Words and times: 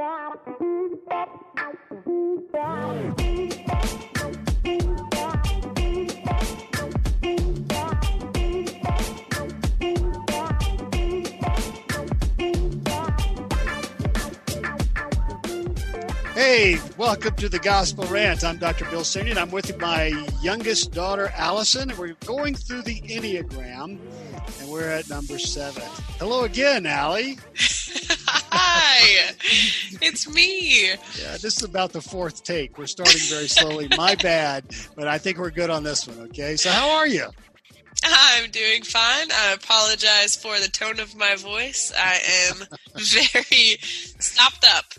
Hey, 0.00 0.06
welcome 16.96 17.36
to 17.36 17.50
the 17.50 17.60
Gospel 17.62 18.06
Rant. 18.06 18.42
I'm 18.42 18.56
Dr. 18.56 18.86
Bill 18.86 19.04
Senyard. 19.04 19.36
I'm 19.36 19.50
with 19.50 19.78
my 19.78 20.06
youngest 20.40 20.92
daughter, 20.92 21.30
Allison, 21.36 21.90
and 21.90 21.98
we're 21.98 22.14
going 22.24 22.54
through 22.54 22.80
the 22.82 23.02
Enneagram, 23.02 23.98
and 24.60 24.70
we're 24.70 24.88
at 24.88 25.10
number 25.10 25.38
seven. 25.38 25.82
Hello 26.18 26.44
again, 26.44 26.86
Allie. 26.86 27.38
Hi, 28.72 29.34
it's 30.00 30.32
me. 30.32 30.90
Yeah, 30.90 31.36
this 31.38 31.56
is 31.56 31.64
about 31.64 31.92
the 31.92 32.00
fourth 32.00 32.44
take. 32.44 32.78
We're 32.78 32.86
starting 32.86 33.20
very 33.28 33.48
slowly. 33.48 33.88
My 33.96 34.14
bad, 34.14 34.64
but 34.94 35.08
I 35.08 35.18
think 35.18 35.38
we're 35.38 35.50
good 35.50 35.70
on 35.70 35.82
this 35.82 36.06
one, 36.06 36.20
okay? 36.28 36.54
So, 36.54 36.70
how 36.70 36.88
are 36.90 37.08
you? 37.08 37.26
I'm 38.04 38.48
doing 38.52 38.84
fine. 38.84 39.26
I 39.32 39.54
apologize 39.54 40.36
for 40.36 40.60
the 40.60 40.68
tone 40.68 41.00
of 41.00 41.16
my 41.16 41.34
voice. 41.34 41.92
I 41.98 42.20
am 42.48 42.58
very 42.94 43.76
stopped 44.20 44.64
up 44.64 44.94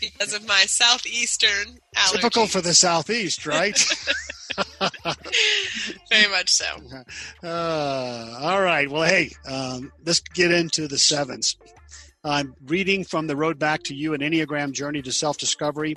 because 0.00 0.34
of 0.34 0.46
my 0.46 0.64
southeastern 0.66 1.78
allergies. 1.96 2.12
Typical 2.12 2.46
for 2.46 2.60
the 2.60 2.74
southeast, 2.74 3.46
right? 3.46 3.78
Very 6.10 6.30
much 6.30 6.50
so. 6.50 6.66
Uh, 7.42 8.38
all 8.40 8.60
right. 8.60 8.88
Well, 8.90 9.02
hey, 9.02 9.32
um, 9.48 9.92
let's 10.04 10.20
get 10.20 10.52
into 10.52 10.86
the 10.86 10.98
sevens. 10.98 11.56
I'm 12.24 12.54
reading 12.66 13.04
from 13.04 13.26
The 13.28 13.36
Road 13.36 13.58
Back 13.58 13.84
to 13.84 13.94
You, 13.94 14.12
an 14.12 14.20
Enneagram 14.20 14.72
Journey 14.72 15.02
to 15.02 15.12
Self 15.12 15.38
Discovery. 15.38 15.96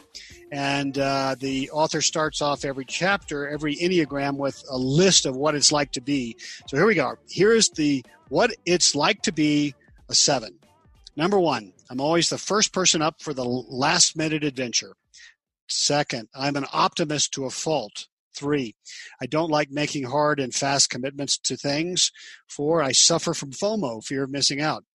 And 0.52 0.97
uh, 0.97 1.36
the 1.39 1.72
author 1.72 2.02
starts 2.02 2.41
off 2.41 2.64
every 2.64 2.86
chapter, 2.86 3.47
every 3.47 3.75
Enneagram, 3.75 4.38
with 4.38 4.64
a 4.69 4.77
list 4.77 5.25
of 5.25 5.36
what 5.36 5.55
it's 5.55 5.72
like 5.72 5.92
to 5.94 6.02
be. 6.02 6.38
So 6.67 6.77
here 6.77 6.86
we 6.86 6.95
go. 6.95 7.16
Here's 7.30 7.69
the 7.69 8.03
what 8.30 8.52
it's 8.66 8.95
like 8.95 9.23
to 9.23 9.31
be 9.31 9.73
a 10.09 10.16
seven. 10.16 10.59
Number 11.16 11.39
one, 11.39 11.73
I'm 11.89 11.99
always 11.99 12.30
the 12.30 12.38
first 12.38 12.72
person 12.72 13.02
up 13.02 13.22
for 13.22 13.33
the 13.33 13.44
last 13.44 14.16
minute 14.16 14.44
adventure. 14.44 14.95
Second, 15.67 16.30
I'm 16.36 16.55
an 16.55 16.66
optimist 16.72 17.33
to 17.33 17.45
a 17.45 17.49
fault. 17.49 18.08
Three, 18.33 18.75
I 19.22 19.25
don't 19.25 19.52
like 19.52 19.72
making 19.72 20.03
hard 20.03 20.39
and 20.39 20.53
fast 20.53 20.89
commitments 20.89 21.38
to 21.39 21.58
things. 21.58 22.11
Four, 22.47 22.81
I 22.81 22.94
suffer 22.94 23.33
from 23.33 23.52
FOMO, 23.52 24.03
fear 24.03 24.23
of 24.23 24.31
missing 24.31 24.61
out. 24.61 24.86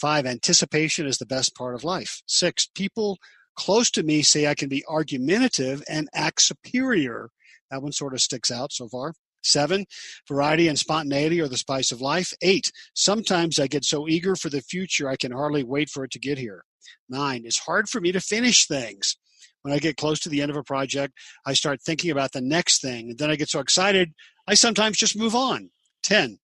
Five, 0.00 0.26
anticipation 0.26 1.06
is 1.06 1.18
the 1.18 1.26
best 1.26 1.54
part 1.56 1.74
of 1.74 1.84
life. 1.84 2.22
Six, 2.26 2.68
people 2.74 3.18
close 3.56 3.90
to 3.90 4.02
me 4.02 4.22
say 4.22 4.46
I 4.46 4.54
can 4.54 4.68
be 4.68 4.84
argumentative 4.88 5.82
and 5.88 6.08
act 6.14 6.42
superior. 6.42 7.30
That 7.70 7.82
one 7.82 7.92
sort 7.92 8.14
of 8.14 8.20
sticks 8.20 8.50
out 8.50 8.72
so 8.72 8.88
far. 8.88 9.14
Seven, 9.42 9.86
variety 10.28 10.68
and 10.68 10.78
spontaneity 10.78 11.40
are 11.40 11.48
the 11.48 11.56
spice 11.56 11.90
of 11.90 12.00
life. 12.00 12.32
Eight, 12.42 12.70
sometimes 12.94 13.58
I 13.58 13.66
get 13.66 13.84
so 13.84 14.08
eager 14.08 14.36
for 14.36 14.50
the 14.50 14.60
future 14.60 15.08
I 15.08 15.16
can 15.16 15.32
hardly 15.32 15.64
wait 15.64 15.90
for 15.90 16.04
it 16.04 16.10
to 16.12 16.18
get 16.18 16.38
here. 16.38 16.64
Nine, 17.08 17.42
it's 17.44 17.58
hard 17.58 17.88
for 17.88 18.00
me 18.00 18.12
to 18.12 18.20
finish 18.20 18.66
things. 18.66 19.16
When 19.62 19.74
I 19.74 19.78
get 19.78 19.96
close 19.96 20.20
to 20.20 20.28
the 20.28 20.40
end 20.40 20.50
of 20.50 20.56
a 20.56 20.62
project, 20.62 21.14
I 21.44 21.52
start 21.54 21.80
thinking 21.82 22.10
about 22.10 22.32
the 22.32 22.40
next 22.40 22.80
thing. 22.80 23.10
And 23.10 23.18
then 23.18 23.30
I 23.30 23.36
get 23.36 23.50
so 23.50 23.60
excited, 23.60 24.12
I 24.46 24.54
sometimes 24.54 24.96
just 24.96 25.18
move 25.18 25.34
on. 25.34 25.70
10. 26.04 26.38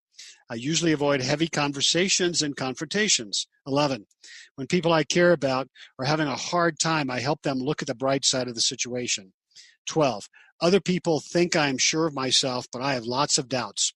I 0.51 0.55
usually 0.57 0.93
avoid 0.93 1.23
heavy 1.23 1.49
conversations 1.49 2.43
and 2.43 2.57
confrontations. 2.57 3.47
11. 3.67 4.07
When 4.57 4.67
people 4.67 4.93
I 4.93 5.05
care 5.05 5.33
about 5.33 5.69
are 5.99 6.05
having 6.05 6.29
a 6.29 6.37
hard 6.37 6.79
time, 6.79 7.11
I 7.11 7.21
help 7.21 7.43
them 7.43 7.59
look 7.59 7.81
at 7.81 7.89
the 7.89 7.95
bright 7.95 8.25
side 8.25 8.49
of 8.49 8.55
the 8.55 8.61
situation. 8.61 9.33
12. 9.87 10.29
Other 10.61 10.81
people 10.81 11.21
think 11.21 11.57
I'm 11.57 11.79
sure 11.79 12.07
of 12.07 12.15
myself, 12.15 12.67
but 12.73 12.83
I 12.83 12.95
have 12.95 13.05
lots 13.05 13.39
of 13.39 13.49
doubts. 13.49 13.93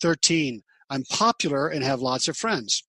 13. 0.00 0.62
I'm 0.88 1.04
popular 1.04 1.68
and 1.68 1.84
have 1.84 2.00
lots 2.00 2.28
of 2.28 2.36
friends. 2.36 2.82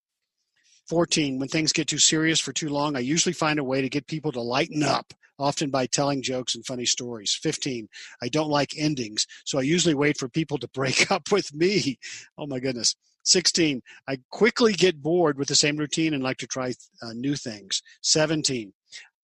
14. 0.92 1.40
When 1.40 1.48
things 1.48 1.72
get 1.72 1.88
too 1.88 1.98
serious 1.98 2.42
for 2.42 2.52
too 2.52 2.68
long, 2.68 2.98
I 2.98 3.00
usually 3.00 3.32
find 3.32 3.60
a 3.60 3.64
way 3.64 3.80
to 3.80 3.88
get 3.88 4.08
people 4.08 4.34
to 4.34 4.42
lighten 4.42 4.84
up, 4.84 5.14
often 5.40 5.70
by 5.70 5.86
telling 5.86 6.22
jokes 6.22 6.54
and 6.54 6.66
funny 6.66 6.84
stories. 6.84 7.40
15. 7.42 7.88
I 8.22 8.28
don't 8.28 8.50
like 8.50 8.78
endings, 8.78 9.26
so 9.46 9.58
I 9.58 9.62
usually 9.62 9.96
wait 9.96 10.18
for 10.18 10.28
people 10.28 10.58
to 10.58 10.68
break 10.74 11.10
up 11.14 11.32
with 11.32 11.56
me. 11.56 11.98
Oh 12.38 12.46
my 12.46 12.60
goodness. 12.60 12.98
16. 13.24 13.82
I 14.10 14.18
quickly 14.32 14.74
get 14.74 15.02
bored 15.02 15.38
with 15.38 15.48
the 15.48 15.56
same 15.56 15.78
routine 15.78 16.14
and 16.14 16.22
like 16.22 16.40
to 16.40 16.48
try 16.48 16.74
uh, 17.02 17.14
new 17.14 17.38
things. 17.38 17.82
17. 18.02 18.74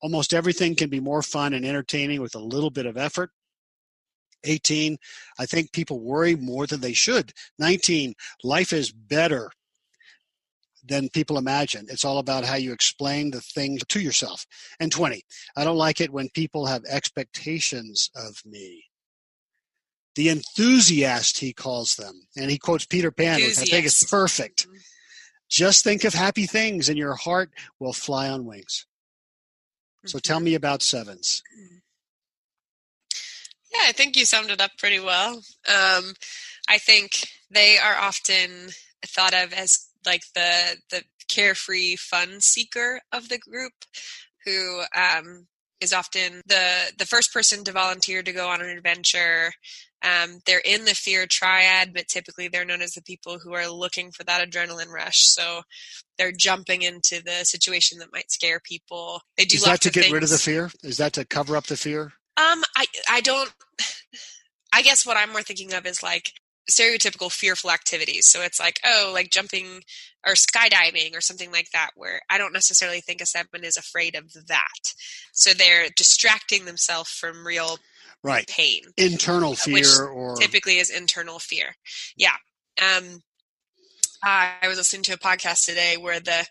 Almost 0.01 0.33
everything 0.33 0.73
can 0.73 0.89
be 0.89 1.01
more 1.01 1.22
fun 1.22 1.53
and 1.53 1.66
entertaining 1.66 2.22
with 2.22 2.35
a 2.35 2.39
little 2.39 2.69
bit 2.69 2.85
of 2.85 2.95
effort. 2.95 3.31
18, 4.45 4.95
I 5.38 5.45
think 5.45 5.73
people 5.73 6.00
worry 6.00 6.38
more 6.38 6.66
than 6.66 6.79
they 6.79 6.94
should. 6.94 7.33
19, 7.59 8.13
life 8.41 8.72
is 8.72 8.94
better 8.94 9.51
than 10.87 11.09
people 11.09 11.37
imagine. 11.37 11.87
It's 11.89 12.05
all 12.05 12.19
about 12.19 12.45
how 12.45 12.55
you 12.55 12.71
explain 12.73 13.31
the 13.31 13.41
things 13.41 13.83
to 13.87 13.99
yourself. 13.99 14.45
And 14.79 14.91
20, 14.91 15.23
I 15.55 15.63
don't 15.63 15.77
like 15.77 16.01
it 16.01 16.11
when 16.11 16.29
people 16.29 16.65
have 16.65 16.83
expectations 16.85 18.09
of 18.15 18.41
me. 18.45 18.85
The 20.15 20.29
enthusiast, 20.29 21.39
he 21.39 21.53
calls 21.53 21.95
them. 21.95 22.27
And 22.35 22.49
he 22.49 22.57
quotes 22.57 22.85
Peter 22.85 23.11
Pan, 23.11 23.35
which 23.35 23.59
I 23.59 23.65
think 23.65 23.85
is 23.85 24.03
perfect. 24.09 24.67
Mm-hmm. 24.67 24.77
Just 25.49 25.83
think 25.83 26.03
of 26.03 26.13
happy 26.13 26.45
things 26.45 26.89
and 26.89 26.97
your 26.97 27.15
heart 27.15 27.51
will 27.79 27.93
fly 27.93 28.29
on 28.29 28.45
wings. 28.45 28.85
So 30.05 30.19
tell 30.19 30.37
mm-hmm. 30.37 30.45
me 30.45 30.55
about 30.55 30.81
sevens. 30.81 31.43
Yeah, 33.71 33.83
I 33.85 33.91
think 33.91 34.15
you 34.15 34.25
summed 34.25 34.49
it 34.49 34.61
up 34.61 34.71
pretty 34.77 34.99
well. 34.99 35.35
Um, 35.67 36.13
I 36.67 36.77
think 36.77 37.27
they 37.49 37.77
are 37.77 37.95
often 37.95 38.69
thought 39.05 39.33
of 39.33 39.53
as 39.53 39.86
like 40.07 40.23
the 40.34 40.78
the 40.90 41.03
carefree 41.28 41.95
fun 41.97 42.41
seeker 42.41 43.01
of 43.12 43.29
the 43.29 43.38
group, 43.38 43.73
who 44.45 44.81
um, 44.95 45.45
is 45.79 45.94
often 45.94 46.41
the 46.47 46.91
the 46.97 47.06
first 47.06 47.34
person 47.34 47.63
to 47.63 47.72
volunteer 47.72 48.23
to 48.23 48.34
go 48.34 48.47
on 48.50 48.62
an 48.62 48.69
adventure. 48.69 49.51
Um, 50.03 50.40
they're 50.45 50.62
in 50.63 50.85
the 50.85 50.94
fear 50.94 51.25
triad, 51.25 51.91
but 51.94 52.07
typically 52.07 52.47
they're 52.47 52.66
known 52.66 52.81
as 52.81 52.91
the 52.91 53.01
people 53.01 53.40
who 53.40 53.53
are 53.53 53.68
looking 53.68 54.12
for 54.12 54.23
that 54.25 54.47
adrenaline 54.47 54.91
rush. 54.91 55.25
So 55.25 55.62
they're 56.18 56.31
jumping 56.31 56.84
into 56.84 57.22
the 57.24 57.44
situation 57.45 57.97
that 58.00 58.13
might 58.13 58.31
scare 58.31 58.59
people. 58.59 59.22
They 59.38 59.45
do. 59.45 59.57
Is 59.57 59.63
that 59.63 59.81
to 59.81 59.91
get 59.91 60.03
things. 60.03 60.13
rid 60.13 60.24
of 60.24 60.29
the 60.29 60.38
fear? 60.38 60.72
Is 60.84 60.97
that 60.97 61.13
to 61.13 61.25
cover 61.25 61.57
up 61.57 61.66
the 61.66 61.78
fear? 61.78 62.13
Um, 62.38 62.63
I 62.75 62.85
I 63.09 63.22
don't. 63.22 63.51
I 64.74 64.81
guess 64.81 65.06
what 65.06 65.18
I'm 65.18 65.31
more 65.31 65.41
thinking 65.41 65.74
of 65.74 65.85
is 65.85 66.03
like 66.03 66.34
stereotypical 66.69 67.31
fearful 67.31 67.72
activities. 67.72 68.28
So 68.28 68.41
it's 68.41 68.59
like, 68.59 68.79
oh, 68.85 69.11
like 69.13 69.29
jumping 69.29 69.83
or 70.25 70.33
skydiving 70.33 71.16
or 71.16 71.22
something 71.22 71.51
like 71.51 71.72
that, 71.72 71.91
where 71.95 72.22
I 72.29 72.38
don't 72.38 72.53
necessarily 72.53 73.01
think 73.01 73.22
a 73.22 73.25
seven 73.25 73.63
is 73.63 73.78
afraid 73.78 74.16
of 74.16 74.33
that. 74.47 74.94
So 75.31 75.53
they're 75.53 75.88
distracting 75.95 76.66
themselves 76.66 77.09
from 77.09 77.45
real 77.45 77.77
right 78.23 78.47
pain, 78.47 78.81
internal 78.97 79.56
fear, 79.56 80.06
or 80.06 80.35
typically 80.35 80.77
is 80.77 80.89
internal 80.89 81.39
fear. 81.39 81.75
Yeah. 82.16 82.35
Um, 82.81 83.22
I 84.23 84.67
was 84.67 84.77
listening 84.77 85.03
to 85.03 85.13
a 85.13 85.17
podcast 85.17 85.66
today 85.66 85.95
where 85.97 86.19
the 86.19 86.45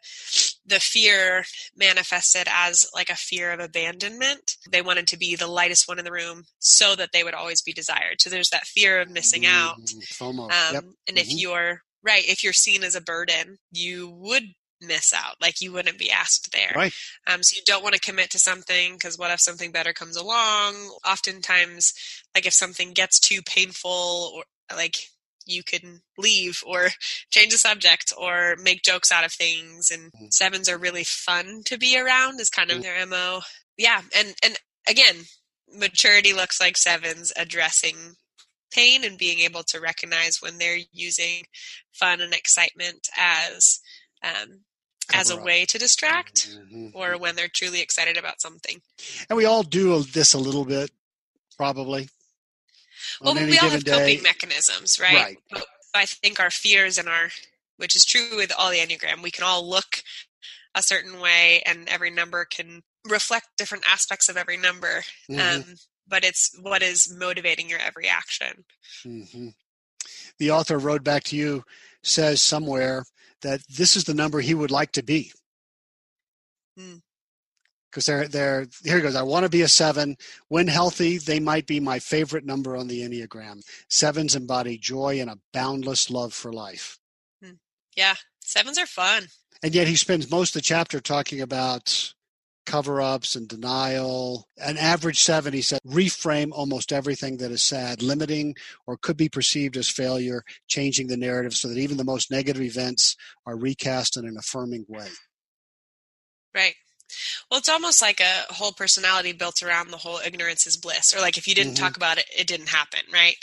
the 0.67 0.81
fear 0.81 1.45
manifested 1.77 2.49
as 2.51 2.87
like 2.95 3.11
a 3.11 3.17
fear 3.17 3.53
of 3.53 3.61
abandonment. 3.61 4.57
They 4.71 4.83
wanted 4.83 5.07
to 5.09 5.19
be 5.19 5.37
the 5.37 5.47
lightest 5.47 5.89
one 5.89 5.99
in 5.99 6.05
the 6.05 6.13
room 6.13 6.45
so 6.59 6.95
that 6.97 7.11
they 7.13 7.23
would 7.23 7.35
always 7.35 7.63
be 7.63 7.73
desired. 7.73 8.21
So 8.21 8.31
there's 8.31 8.51
that 8.51 8.67
fear 8.67 9.01
of 9.01 9.11
missing 9.11 9.47
out. 9.47 9.79
FOMO. 9.81 10.45
Um, 10.45 10.75
yep. 10.75 10.85
And 11.09 11.19
if 11.19 11.29
mm-hmm. 11.29 11.39
you're 11.39 11.83
right, 12.03 12.25
if 12.27 12.43
you're 12.43 12.53
seen 12.53 12.83
as 12.83 12.95
a 12.95 13.01
burden, 13.01 13.59
you 13.71 14.11
would 14.11 14.45
miss 14.81 15.13
out. 15.13 15.37
Like 15.41 15.61
you 15.61 15.73
wouldn't 15.73 15.99
be 15.99 16.11
asked 16.11 16.53
there. 16.53 16.73
Right. 16.75 16.93
Um, 17.27 17.43
so 17.43 17.57
you 17.57 17.63
don't 17.65 17.83
want 17.83 17.95
to 17.95 18.01
commit 18.01 18.31
to 18.31 18.39
something 18.39 18.95
because 18.95 19.19
what 19.19 19.31
if 19.31 19.41
something 19.41 19.73
better 19.73 19.93
comes 19.93 20.17
along? 20.17 20.75
Oftentimes, 21.07 21.93
like 22.35 22.47
if 22.47 22.53
something 22.53 22.93
gets 22.93 23.19
too 23.19 23.41
painful 23.43 24.33
or 24.35 24.45
like 24.77 24.97
you 25.47 25.63
can 25.63 26.01
leave 26.19 26.63
or 26.67 26.89
change 27.31 27.53
the 27.53 27.59
subject 27.59 28.13
or 28.19 28.57
make 28.63 28.83
jokes 28.83 29.11
out 29.11 29.25
of 29.25 29.33
things 29.33 29.91
and 29.91 30.13
mm. 30.13 30.33
sevens 30.33 30.69
are 30.69 30.79
really 30.79 31.05
fun 31.05 31.63
to 31.65 31.79
be 31.79 31.99
around 31.99 32.41
is 32.41 32.51
kind 32.51 32.71
of 32.71 32.79
mm. 32.79 32.83
their 32.83 33.07
mo 33.07 33.41
yeah 33.77 34.03
and 34.17 34.35
and 34.43 34.57
again 34.89 35.17
maturity 35.73 36.33
looks 36.33 36.61
like 36.61 36.77
sevens 36.77 37.33
addressing 37.37 38.17
pain 38.73 39.05
and 39.05 39.19
being 39.19 39.41
able 39.41 39.63
to 39.63 39.81
recognize 39.81 40.39
when 40.41 40.59
they're 40.59 40.79
using 40.93 41.45
fun 41.93 42.21
and 42.21 42.35
excitement 42.35 43.09
as 43.17 43.81
um, 44.23 44.61
as 45.15 45.31
a 45.31 45.41
way 45.41 45.65
to 45.65 45.79
distract 45.79 46.51
mm-hmm. 46.51 46.89
or 46.95 47.17
when 47.17 47.37
they're 47.37 47.49
truly 47.49 47.81
excited 47.81 48.17
about 48.17 48.41
something 48.41 48.81
and 49.31 49.37
we 49.37 49.45
all 49.45 49.63
do 49.63 50.03
this 50.03 50.35
a 50.35 50.39
little 50.39 50.65
bit 50.65 50.91
probably 51.57 52.09
well, 53.21 53.35
we 53.35 53.59
all 53.59 53.71
have 53.71 53.85
coping 53.85 54.23
mechanisms, 54.23 54.99
right? 55.01 55.37
Right. 55.53 55.63
I 55.95 56.07
think 56.07 56.41
our 56.41 56.51
fears 56.51 56.99
and 56.99 57.09
our, 57.09 57.31
which 57.79 57.97
is 57.97 58.05
true 58.05 58.37
with 58.37 58.53
all 58.57 58.71
the 58.71 58.79
Enneagram, 58.79 59.23
we 59.23 59.31
can 59.31 59.45
all 59.45 59.69
look 59.69 60.03
a 60.75 60.83
certain 60.83 61.21
way 61.21 61.63
and 61.65 61.89
every 61.89 62.11
number 62.11 62.45
can 62.45 62.83
reflect 63.09 63.47
different 63.57 63.85
aspects 63.91 64.29
of 64.29 64.37
every 64.37 64.57
number. 64.57 65.03
Mhm. 65.31 65.41
Um, 65.41 65.77
but 66.07 66.25
it's 66.25 66.57
what 66.61 66.83
is 66.83 67.13
motivating 67.13 67.69
your 67.69 67.79
every 67.79 68.09
action. 68.09 68.65
hmm 69.03 69.49
The 70.39 70.51
author 70.51 70.79
Road 70.79 71.03
Back 71.03 71.25
to 71.25 71.37
You 71.37 71.65
says 72.03 72.43
somewhere 72.43 73.05
that 73.43 73.61
this 73.69 73.97
is 73.97 74.05
the 74.05 74.15
number 74.15 74.41
he 74.41 74.55
would 74.55 74.71
like 74.71 74.93
to 74.93 75.03
be. 75.03 75.33
Hmm. 76.77 76.97
Because 77.97 78.05
they're 78.05 78.29
they're 78.29 78.67
here 78.85 78.97
he 78.97 79.03
goes. 79.03 79.17
I 79.17 79.23
want 79.23 79.45
to 79.45 79.49
be 79.49 79.63
a 79.63 79.69
seven. 79.69 80.19
When 80.49 80.69
healthy, 80.69 81.17
they 81.17 81.41
might 81.41 81.67
be 81.67 81.81
my 81.81 81.99
favorite 81.99 82.45
number 82.45 82.77
on 82.77 82.89
the 82.89 83.01
Enneagram. 83.01 83.63
Sevens 83.89 84.37
embody 84.37 84.77
joy 84.77 85.19
and 85.19 85.31
a 85.31 85.39
boundless 85.55 86.11
love 86.11 86.35
for 86.35 86.53
life. 86.53 86.99
Hmm. 87.43 87.53
Yeah, 87.97 88.17
sevens 88.41 88.77
are 88.77 88.85
fun. 88.85 89.29
And 89.63 89.75
yet 89.75 89.89
he 89.89 89.97
spends 89.97 90.31
most 90.31 90.51
of 90.51 90.61
the 90.61 90.67
chapter 90.67 91.01
talking 91.01 91.41
about 91.41 92.13
cover 92.67 93.01
ups 93.01 93.35
and 93.35 93.49
denial. 93.49 94.47
An 94.59 94.77
average 94.77 95.23
seven, 95.23 95.55
he 95.55 95.63
said, 95.63 95.81
reframe 95.87 96.51
almost 96.53 96.93
everything 96.93 97.39
that 97.39 97.51
is 97.51 97.63
sad, 97.63 98.03
limiting 98.03 98.57
or 98.87 98.99
could 98.99 99.17
be 99.17 99.31
perceived 99.31 99.79
as 99.79 99.89
failure, 99.89 100.43
changing 100.69 101.07
the 101.07 101.17
narrative 101.17 101.55
so 101.55 101.69
that 101.69 101.79
even 101.79 101.97
the 101.97 102.05
most 102.05 102.31
negative 102.31 102.61
events 102.61 103.17
are 103.47 103.57
recast 103.57 104.19
in 104.19 104.27
an 104.27 104.37
affirming 104.37 104.85
way. 104.87 105.09
Right. 106.55 106.75
Well, 107.51 107.59
it's 107.59 107.69
almost 107.69 108.03
like 108.03 108.21
a 108.21 108.45
whole 108.53 108.73
personality 108.73 109.33
built 109.33 109.63
around 109.63 109.91
the 109.91 109.97
whole 109.99 110.19
ignorance 110.25 110.67
is 110.67 110.77
bliss, 110.77 111.15
or 111.15 111.21
like 111.21 111.39
if 111.39 111.47
you 111.47 111.55
didn't 111.55 111.75
Mhm. 111.75 111.81
talk 111.81 111.97
about 111.97 112.19
it, 112.19 112.27
it 112.37 112.47
didn't 112.47 112.69
happen, 112.69 113.01
right? 113.13 113.37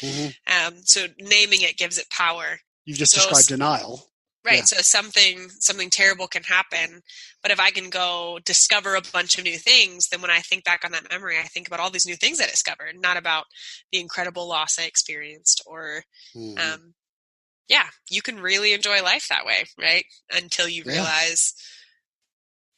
Um, 0.48 0.84
so 0.84 1.08
naming 1.20 1.62
it 1.62 1.78
gives 1.78 1.98
it 1.98 2.10
power, 2.10 2.60
You've 2.86 2.98
just 2.98 3.14
So 3.14 3.20
described 3.22 3.48
denial. 3.48 4.10
right? 4.46 4.58
Yeah. 4.58 4.66
So 4.66 4.78
something 4.82 5.50
something 5.60 5.90
terrible 5.90 6.28
can 6.28 6.44
happen, 6.44 7.02
but 7.42 7.52
if 7.52 7.60
I 7.60 7.72
can 7.72 7.90
go 7.90 8.40
discover 8.44 8.96
a 8.96 9.02
bunch 9.02 9.38
of 9.38 9.44
new 9.46 9.58
things, 9.58 10.08
then 10.10 10.22
when 10.22 10.32
I 10.32 10.40
think 10.42 10.64
back 10.66 10.84
on 10.84 10.92
that 10.92 11.10
memory, 11.10 11.38
I 11.40 11.44
think 11.44 11.68
about 11.68 11.80
all 11.80 11.90
these 11.90 12.06
new 12.06 12.16
things 12.18 12.42
I 12.42 12.46
discovered, 12.46 13.00
not 13.00 13.16
about 13.18 13.46
the 13.92 14.00
incredible 14.00 14.48
loss 14.48 14.78
I 14.78 14.84
experienced, 14.84 15.64
or 15.66 16.04
Mhm. 16.36 16.58
um, 16.62 16.94
yeah, 17.70 17.88
you 18.10 18.22
can 18.22 18.40
really 18.40 18.74
enjoy 18.74 19.02
life 19.02 19.28
that 19.30 19.46
way, 19.46 19.64
right? 19.80 20.06
Until 20.32 20.68
you 20.68 20.84
Yeah. 20.86 21.10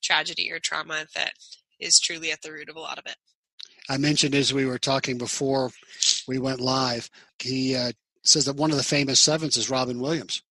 Tragedy 0.06 0.52
or 0.52 0.60
trauma 0.60 1.06
that 1.16 1.34
is 1.80 2.00
truly 2.00 2.32
at 2.32 2.42
the 2.42 2.52
root 2.52 2.70
of 2.70 2.76
a 2.76 2.80
lot 2.80 2.98
of 2.98 3.06
it. 3.06 3.16
I 3.90 3.98
mentioned 3.98 4.34
as 4.34 4.54
we 4.54 4.66
were 4.66 4.80
talking 4.80 5.18
before 5.18 5.72
we 6.28 6.40
went 6.40 6.60
live, 6.60 7.10
he 7.40 7.76
uh, 7.76 7.92
says 8.24 8.46
that 8.46 8.56
one 8.56 8.72
of 8.72 8.78
the 8.78 8.84
famous 8.84 9.20
sevens 9.20 9.58
is 9.58 9.70
Robin 9.70 10.00
Williams. 10.00 10.42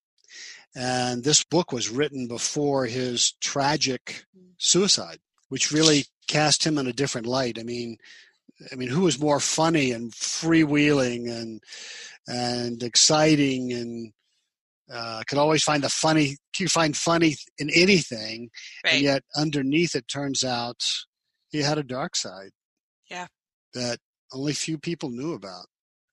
And 0.77 1.23
this 1.23 1.45
book 1.45 1.73
was 1.73 1.89
written 1.89 2.27
before 2.27 2.87
his 2.87 3.33
tragic 3.41 4.25
suicide, 4.59 5.19
which 5.49 5.73
really 5.73 6.07
cast 6.27 6.65
him 6.65 6.79
in 6.79 6.87
a 6.87 6.93
different 6.93 7.27
light. 7.27 7.59
I 7.59 7.63
mean, 7.63 7.97
I 8.73 8.77
mean, 8.77 8.89
who 8.89 9.03
was 9.03 9.21
more 9.21 9.41
funny 9.41 9.93
and 9.93 10.13
freewheeling 10.13 11.31
and 11.31 11.61
and 12.27 12.83
exciting 12.83 13.73
and 13.73 14.13
uh, 14.93 15.23
could 15.27 15.39
always 15.39 15.63
find 15.63 15.83
the 15.83 15.89
funny. 15.89 16.37
You 16.59 16.69
find 16.69 16.97
funny 16.97 17.37
in 17.59 17.71
anything, 17.71 18.51
Right. 18.85 18.95
and 18.95 19.03
yet 19.03 19.23
underneath 19.37 19.95
it 19.95 20.07
turns 20.09 20.45
out 20.45 20.83
he 21.51 21.63
had 21.63 21.79
a 21.79 21.83
dark 21.83 22.17
side. 22.17 22.51
Yeah. 23.11 23.27
That 23.75 23.99
only 24.33 24.53
few 24.53 24.79
people 24.79 25.11
knew 25.11 25.33
about. 25.35 25.67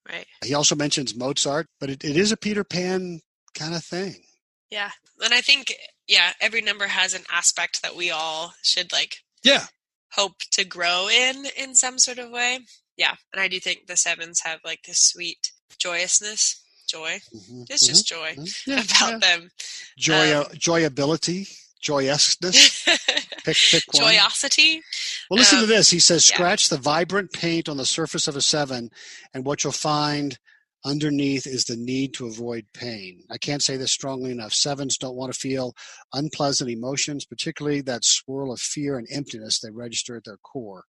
Right. 0.08 0.26
He 0.44 0.54
also 0.54 0.74
mentions 0.74 1.14
Mozart, 1.14 1.66
but 1.80 1.90
it, 1.90 2.02
it 2.04 2.16
is 2.16 2.32
a 2.32 2.36
Peter 2.36 2.64
Pan 2.64 3.20
kind 3.54 3.74
of 3.74 3.84
thing. 3.84 4.24
Yeah. 4.70 4.90
And 5.22 5.32
I 5.34 5.40
think, 5.40 5.72
yeah, 6.08 6.32
every 6.40 6.60
number 6.60 6.88
has 6.88 7.14
an 7.14 7.22
aspect 7.30 7.82
that 7.82 7.94
we 7.94 8.10
all 8.10 8.54
should 8.62 8.90
like 8.92 9.16
Yeah. 9.44 9.66
hope 10.14 10.38
to 10.52 10.64
grow 10.64 11.08
in 11.08 11.46
in 11.56 11.74
some 11.76 11.98
sort 11.98 12.18
of 12.18 12.30
way. 12.30 12.60
Yeah. 12.96 13.14
And 13.32 13.40
I 13.40 13.48
do 13.48 13.60
think 13.60 13.86
the 13.86 13.96
sevens 13.96 14.40
have 14.44 14.60
like 14.64 14.82
this 14.86 14.98
sweet 15.00 15.52
joyousness, 15.78 16.62
joy. 16.92 17.20
Mhm, 17.34 17.66
It's 17.70 17.86
just 17.86 18.06
joy 18.06 18.34
mhm. 18.36 18.66
Yeah, 18.66 18.82
about 18.82 19.10
yeah. 19.12 19.18
them. 19.18 19.50
Joy, 19.98 20.36
um, 20.38 20.44
joyability, 20.54 21.48
joyousness. 21.80 22.84
Pick, 23.44 23.56
pick 23.72 23.82
one. 23.94 24.04
Joyosity. 24.14 24.80
Well, 25.28 25.38
listen 25.38 25.58
to 25.58 25.64
Um, 25.64 25.70
this. 25.70 25.90
He 25.90 25.98
says, 25.98 26.28
yeah. 26.30 26.36
scratch 26.36 26.68
the 26.68 26.76
vibrant 26.78 27.32
paint 27.32 27.68
on 27.68 27.76
the 27.76 27.84
surface 27.84 28.28
of 28.28 28.36
a 28.36 28.40
seven, 28.40 28.90
and 29.34 29.44
what 29.44 29.64
you'll 29.64 29.72
find 29.72 30.38
underneath 30.84 31.44
is 31.46 31.64
the 31.64 31.76
need 31.76 32.14
to 32.14 32.26
avoid 32.28 32.66
pain. 32.72 33.22
I 33.30 33.38
can't 33.38 33.62
say 33.62 33.76
this 33.76 33.90
strongly 33.90 34.30
enough. 34.30 34.52
Sevens 34.52 34.96
don't 34.96 35.16
want 35.16 35.32
to 35.32 35.38
feel 35.38 35.74
unpleasant 36.12 36.70
emotions, 36.70 37.24
particularly 37.24 37.80
that 37.82 38.04
swirl 38.04 38.52
of 38.52 38.60
fear 38.60 38.96
and 38.98 39.06
emptiness 39.10 39.58
they 39.60 39.70
register 39.70 40.16
at 40.16 40.24
their 40.24 40.38
core. 40.38 40.84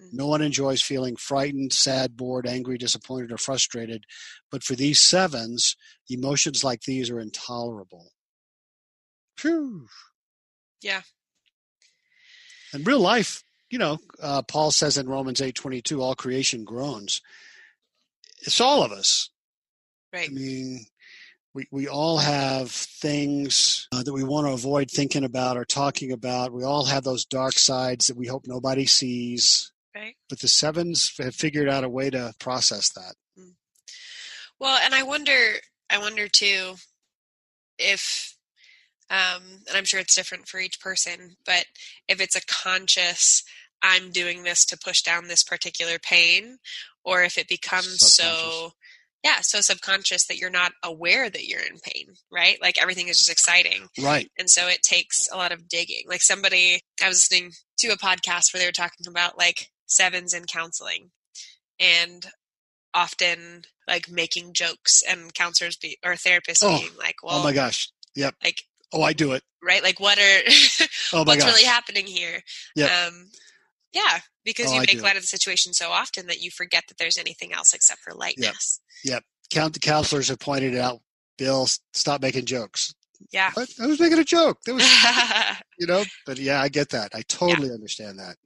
Mhm. 0.00 0.12
No 0.12 0.26
one 0.26 0.42
enjoys 0.42 0.82
feeling 0.82 1.16
frightened, 1.16 1.72
sad, 1.72 2.16
bored, 2.16 2.46
angry, 2.46 2.78
disappointed, 2.78 3.32
or 3.32 3.38
frustrated. 3.38 4.04
But 4.50 4.64
for 4.64 4.74
these 4.74 5.00
sevens, 5.00 5.76
emotions 6.08 6.64
like 6.64 6.82
these 6.82 7.10
are 7.10 7.20
intolerable. 7.20 8.12
Phew. 9.36 9.88
Yeah. 10.82 11.02
In 12.72 12.84
real 12.84 13.00
life, 13.00 13.42
you 13.68 13.78
know, 13.78 13.98
uh, 14.22 14.42
Paul 14.42 14.70
says 14.70 14.96
in 14.96 15.08
Romans 15.08 15.40
eight 15.40 15.54
twenty 15.54 15.82
two, 15.82 16.02
all 16.02 16.14
creation 16.14 16.64
groans. 16.64 17.20
It's 18.42 18.60
all 18.60 18.82
of 18.82 18.92
us. 18.92 19.30
Right. 20.12 20.28
I 20.30 20.32
mean, 20.32 20.86
we 21.54 21.66
we 21.70 21.88
all 21.88 22.18
have 22.18 22.70
things 22.70 23.88
uh, 23.92 24.02
that 24.02 24.12
we 24.12 24.24
want 24.24 24.46
to 24.46 24.52
avoid 24.52 24.90
thinking 24.90 25.24
about 25.24 25.56
or 25.56 25.64
talking 25.64 26.12
about. 26.12 26.52
We 26.52 26.64
all 26.64 26.84
have 26.86 27.04
those 27.04 27.24
dark 27.24 27.54
sides 27.54 28.06
that 28.06 28.16
we 28.16 28.26
hope 28.26 28.46
nobody 28.46 28.86
sees. 28.86 29.72
Right. 29.94 30.14
But 30.28 30.40
the 30.40 30.48
sevens 30.48 31.12
have 31.18 31.34
figured 31.34 31.68
out 31.68 31.84
a 31.84 31.88
way 31.88 32.10
to 32.10 32.32
process 32.38 32.90
that. 32.92 33.14
Well, 34.60 34.78
and 34.84 34.94
I 34.94 35.02
wonder, 35.02 35.54
I 35.88 35.98
wonder 35.98 36.28
too, 36.28 36.74
if, 37.78 38.36
um, 39.08 39.42
and 39.66 39.74
I'm 39.74 39.86
sure 39.86 39.98
it's 39.98 40.14
different 40.14 40.48
for 40.48 40.60
each 40.60 40.80
person, 40.80 41.36
but 41.46 41.64
if 42.06 42.20
it's 42.20 42.36
a 42.36 42.44
conscious, 42.46 43.42
I'm 43.82 44.12
doing 44.12 44.42
this 44.42 44.66
to 44.66 44.78
push 44.78 45.00
down 45.00 45.28
this 45.28 45.42
particular 45.42 45.98
pain, 45.98 46.58
or 47.02 47.22
if 47.22 47.38
it 47.38 47.48
becomes 47.48 48.14
so, 48.14 48.72
yeah, 49.24 49.38
so 49.40 49.62
subconscious 49.62 50.26
that 50.26 50.36
you're 50.36 50.50
not 50.50 50.72
aware 50.84 51.30
that 51.30 51.46
you're 51.46 51.60
in 51.60 51.78
pain, 51.82 52.08
right? 52.30 52.58
Like 52.60 52.80
everything 52.80 53.08
is 53.08 53.16
just 53.16 53.30
exciting. 53.30 53.88
Right. 53.98 54.30
And 54.38 54.50
so 54.50 54.68
it 54.68 54.82
takes 54.82 55.26
a 55.32 55.36
lot 55.38 55.52
of 55.52 55.68
digging. 55.68 56.02
Like 56.06 56.22
somebody, 56.22 56.82
I 57.02 57.08
was 57.08 57.26
listening 57.30 57.52
to 57.78 57.88
a 57.88 57.96
podcast 57.96 58.52
where 58.52 58.60
they 58.60 58.66
were 58.66 58.72
talking 58.72 59.06
about 59.08 59.38
like 59.38 59.70
sevens 59.90 60.32
in 60.32 60.44
counseling 60.44 61.10
and 61.78 62.26
often 62.94 63.62
like 63.86 64.10
making 64.10 64.52
jokes 64.52 65.02
and 65.08 65.32
counselors 65.34 65.76
be 65.76 65.98
or 66.04 66.12
therapists 66.12 66.60
Oh, 66.62 66.78
being 66.78 66.90
like, 66.98 67.16
well, 67.22 67.40
oh 67.40 67.42
my 67.44 67.52
gosh. 67.52 67.90
Yep. 68.16 68.34
like, 68.42 68.62
Oh, 68.92 69.02
I 69.02 69.12
do 69.12 69.32
it. 69.32 69.42
right? 69.62 69.82
Like 69.82 70.00
what 70.00 70.18
are, 70.18 70.22
Oh 71.12 71.22
what's 71.24 71.42
gosh. 71.44 71.52
really 71.52 71.64
happening 71.64 72.06
here? 72.06 72.40
Yep. 72.76 72.90
Um, 72.90 73.26
yeah, 73.92 74.20
because 74.44 74.66
Oh, 74.68 74.74
you 74.74 74.80
I 74.80 74.86
make 74.86 75.02
light 75.02 75.16
of 75.16 75.22
the 75.22 75.26
situation 75.28 75.72
so 75.72 75.90
often 75.90 76.26
that 76.26 76.40
you 76.40 76.50
forget 76.50 76.84
that 76.88 76.98
there's 76.98 77.18
anything 77.18 77.52
else 77.52 77.72
except 77.74 78.00
for 78.00 78.14
lightness. 78.14 78.80
Yep. 79.04 79.24
Count 79.50 79.74
the 79.74 79.80
counselors 79.80 80.28
have 80.28 80.38
pointed 80.38 80.74
it 80.74 80.80
out. 80.80 81.00
Bill, 81.38 81.66
stop 81.94 82.20
making 82.22 82.44
jokes. 82.46 82.94
Yeah. 83.32 83.50
What? 83.54 83.68
I 83.80 83.86
was 83.86 83.98
making 84.00 84.18
a 84.18 84.24
joke. 84.24 84.58
That 84.66 84.74
was 84.74 84.84
you 85.78 85.86
know 85.86 86.04
but 86.26 86.38
yeah 86.38 86.60
i 86.60 86.68
get 86.68 86.90
that 86.90 87.10
i 87.14 87.22
totally 87.22 87.70
understand 87.70 88.18
that 88.18 88.36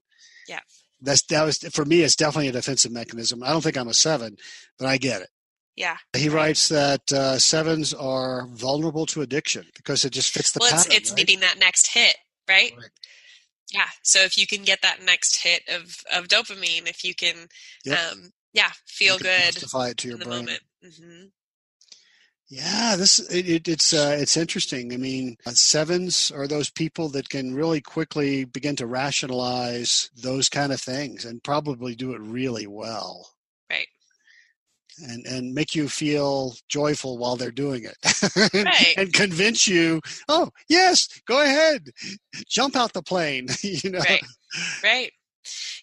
Yeah. 0.49 0.61
That's 1.05 1.23
that 1.27 1.45
was 1.45 1.59
for 1.73 1.85
me 1.85 2.03
it's 2.03 2.17
definitely 2.17 2.49
a 2.49 2.53
defensive 2.53 2.93
mechanism 2.93 3.43
i 3.43 3.51
don't 3.51 3.63
think 3.63 3.77
i'm 3.77 3.89
a 3.89 3.95
seven 3.95 4.37
but 4.79 4.87
i 4.89 4.97
get 4.97 5.23
it 5.23 5.29
yeah. 5.77 5.97
he 6.17 6.29
writes 6.29 6.69
that 6.69 7.13
uh, 7.13 7.39
sevens 7.39 7.93
are 7.93 8.47
vulnerable 8.49 9.07
to 9.07 9.23
addiction 9.23 9.65
because 9.75 10.05
it 10.05 10.11
just 10.11 10.33
fits 10.33 10.53
the 10.53 10.61
well, 10.61 10.71
it's, 10.73 10.85
pattern 10.85 10.97
it's 10.97 11.11
right? 11.11 11.19
needing 11.19 11.41
that 11.41 11.59
next 11.59 11.89
hit, 11.89 12.17
right? 12.49 12.73
Right. 12.79 12.91
Yeah. 13.73 13.89
So 14.03 14.21
if 14.21 14.39
you 14.39 14.47
can 14.47 14.63
get 14.63 14.83
that 14.83 15.03
next 15.05 15.43
hit 15.43 15.63
of, 15.69 15.97
of 16.13 16.29
dopamine, 16.29 16.89
if 16.89 17.03
you 17.03 17.15
can, 17.15 17.49
Yep. 17.85 17.99
um, 18.13 18.31
yeah, 18.53 18.71
feel 18.87 19.15
You 19.15 19.21
good 19.21 19.53
justify 19.55 19.89
it 19.89 19.97
to 19.99 20.09
your 20.09 20.19
brain 20.19 20.45
moment. 20.47 20.61
hmm 20.81 21.25
yeah 22.51 22.95
this 22.97 23.19
it, 23.31 23.49
it, 23.49 23.69
it's 23.69 23.93
uh, 23.93 24.17
it's 24.21 24.37
interesting 24.37 24.93
i 24.93 24.97
mean 24.97 25.37
uh, 25.47 25.51
sevens 25.51 26.31
are 26.31 26.47
those 26.47 26.71
people 26.71 27.09
that 27.09 27.29
can 27.29 27.55
really 27.55 27.81
quickly 27.81 28.45
begin 28.45 28.77
to 28.77 28.87
rationalize 28.87 30.11
those 30.17 30.49
kind 30.49 30.73
of 30.73 30.81
things 30.81 31.25
and 31.25 31.43
probably 31.43 31.95
do 31.95 32.13
it 32.13 32.21
really 32.21 32.67
well 32.67 33.31
Right. 33.71 33.87
and 35.09 35.25
and 35.27 35.55
make 35.55 35.75
you 35.75 35.89
feel 35.89 36.55
joyful 36.69 37.17
while 37.19 37.37
they're 37.37 37.51
doing 37.51 37.85
it 37.85 37.97
Right. 38.55 38.95
and 38.97 39.13
convince 39.13 39.67
you 39.67 40.01
oh 40.29 40.51
yes 40.69 41.09
go 41.27 41.43
ahead 41.43 41.89
jump 42.47 42.77
out 42.77 42.93
the 42.93 43.03
plane 43.03 43.47
you 43.63 43.91
know 43.91 44.01
Right. 44.01 44.23
Right. 44.83 45.11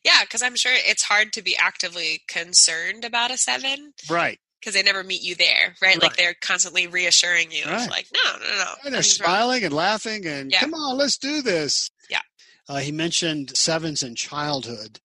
Yeah, 0.03 0.21
because 0.21 0.41
I'm 0.41 0.55
sure 0.55 0.71
it's 0.75 1.03
hard 1.03 1.33
to 1.33 1.41
be 1.43 1.55
actively 1.55 2.21
concerned 2.27 3.03
about 3.05 3.29
a 3.31 3.37
seven 3.37 3.93
right 4.09 4.39
because 4.61 4.73
they 4.75 4.83
never 4.83 5.03
meet 5.03 5.21
you 5.23 5.35
there, 5.35 5.75
right? 5.81 6.01
Like 6.01 6.15
they're 6.15 6.35
constantly 6.39 6.87
reassuring 6.87 7.51
you, 7.51 7.65
Right. 7.65 7.89
like, 7.89 8.07
no, 8.13 8.31
no, 8.37 8.39
no, 8.39 8.45
and 8.45 8.57
they're 8.85 8.91
nothing's 8.99 9.19
wrong. 9.19 9.27
smiling 9.27 9.63
and 9.65 9.73
laughing 9.73 10.25
and 10.27 10.51
Yeah. 10.51 10.59
come 10.61 10.73
on 10.75 10.97
let's 10.97 11.17
do 11.17 11.41
this 11.41 11.89
Yeah. 12.09 12.21
Uh, 12.69 12.77
he 12.77 12.91
mentioned 12.91 13.57
sevens 13.57 14.03
in 14.03 14.15
childhood. 14.15 14.99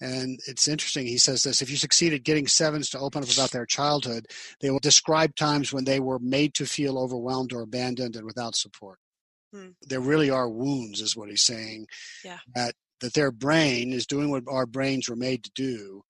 And 0.00 0.38
it's 0.46 0.68
interesting. 0.68 1.06
He 1.08 1.18
says 1.18 1.42
this 1.42 1.60
if 1.60 1.70
you 1.70 1.76
succeed 1.76 2.12
at 2.12 2.22
getting 2.22 2.46
sevens 2.46 2.88
to 2.90 3.00
open 3.00 3.24
up 3.24 3.32
about 3.32 3.50
their 3.50 3.66
childhood, 3.66 4.26
they 4.60 4.70
will 4.70 4.78
describe 4.78 5.34
times 5.34 5.72
when 5.72 5.86
they 5.86 5.98
were 5.98 6.20
made 6.20 6.54
to 6.54 6.66
feel 6.66 6.96
overwhelmed 6.96 7.52
or 7.52 7.62
abandoned 7.62 8.14
and 8.14 8.24
without 8.24 8.54
support. 8.54 9.00
Hmm. 9.52 9.70
There 9.82 9.98
really 10.00 10.30
are 10.30 10.48
wounds, 10.48 11.00
is 11.00 11.16
what 11.16 11.30
he's 11.30 11.42
saying. 11.42 11.86
Yeah. 12.24 12.38
That, 12.54 12.76
that 13.00 13.14
their 13.14 13.32
brain 13.32 13.92
is 13.92 14.06
doing 14.06 14.30
what 14.30 14.44
our 14.46 14.66
brains 14.66 15.08
were 15.08 15.16
made 15.16 15.42
to 15.42 15.50
do, 15.52 16.02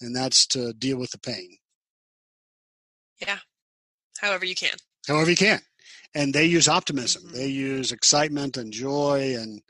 and 0.00 0.16
that's 0.16 0.46
to 0.46 0.72
deal 0.72 0.96
with 0.96 1.10
the 1.10 1.18
pain. 1.18 1.57
Yeah. 3.20 3.38
However 4.18 4.44
you 4.44 4.54
can. 4.54 4.76
However 5.06 5.30
you 5.30 5.36
can. 5.36 5.60
And 6.14 6.32
they 6.34 6.46
use 6.46 6.68
optimism. 6.68 7.24
Mm-hmm. 7.24 7.36
They 7.36 7.48
use 7.48 7.92
excitement 7.92 8.56
and 8.56 8.72
joy 8.72 9.34
and 9.38 9.62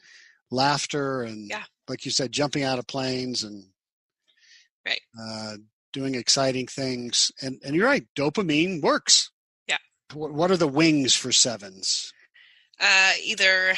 laughter 0.50 1.22
and 1.22 1.48
yeah. 1.48 1.64
like 1.88 2.04
you 2.04 2.10
said, 2.10 2.32
jumping 2.32 2.62
out 2.62 2.78
of 2.78 2.86
planes 2.86 3.42
and 3.42 3.64
right. 4.86 5.00
Uh, 5.20 5.56
doing 5.92 6.14
exciting 6.14 6.66
things. 6.66 7.32
And 7.42 7.60
and 7.64 7.74
you're 7.74 7.86
right, 7.86 8.06
dopamine 8.16 8.82
works. 8.82 9.30
Yeah. 9.66 9.78
What, 10.14 10.32
what 10.32 10.50
are 10.50 10.56
the 10.56 10.68
wings 10.68 11.14
for 11.14 11.32
sevens? 11.32 12.12
Uh, 12.80 13.12
either 13.24 13.74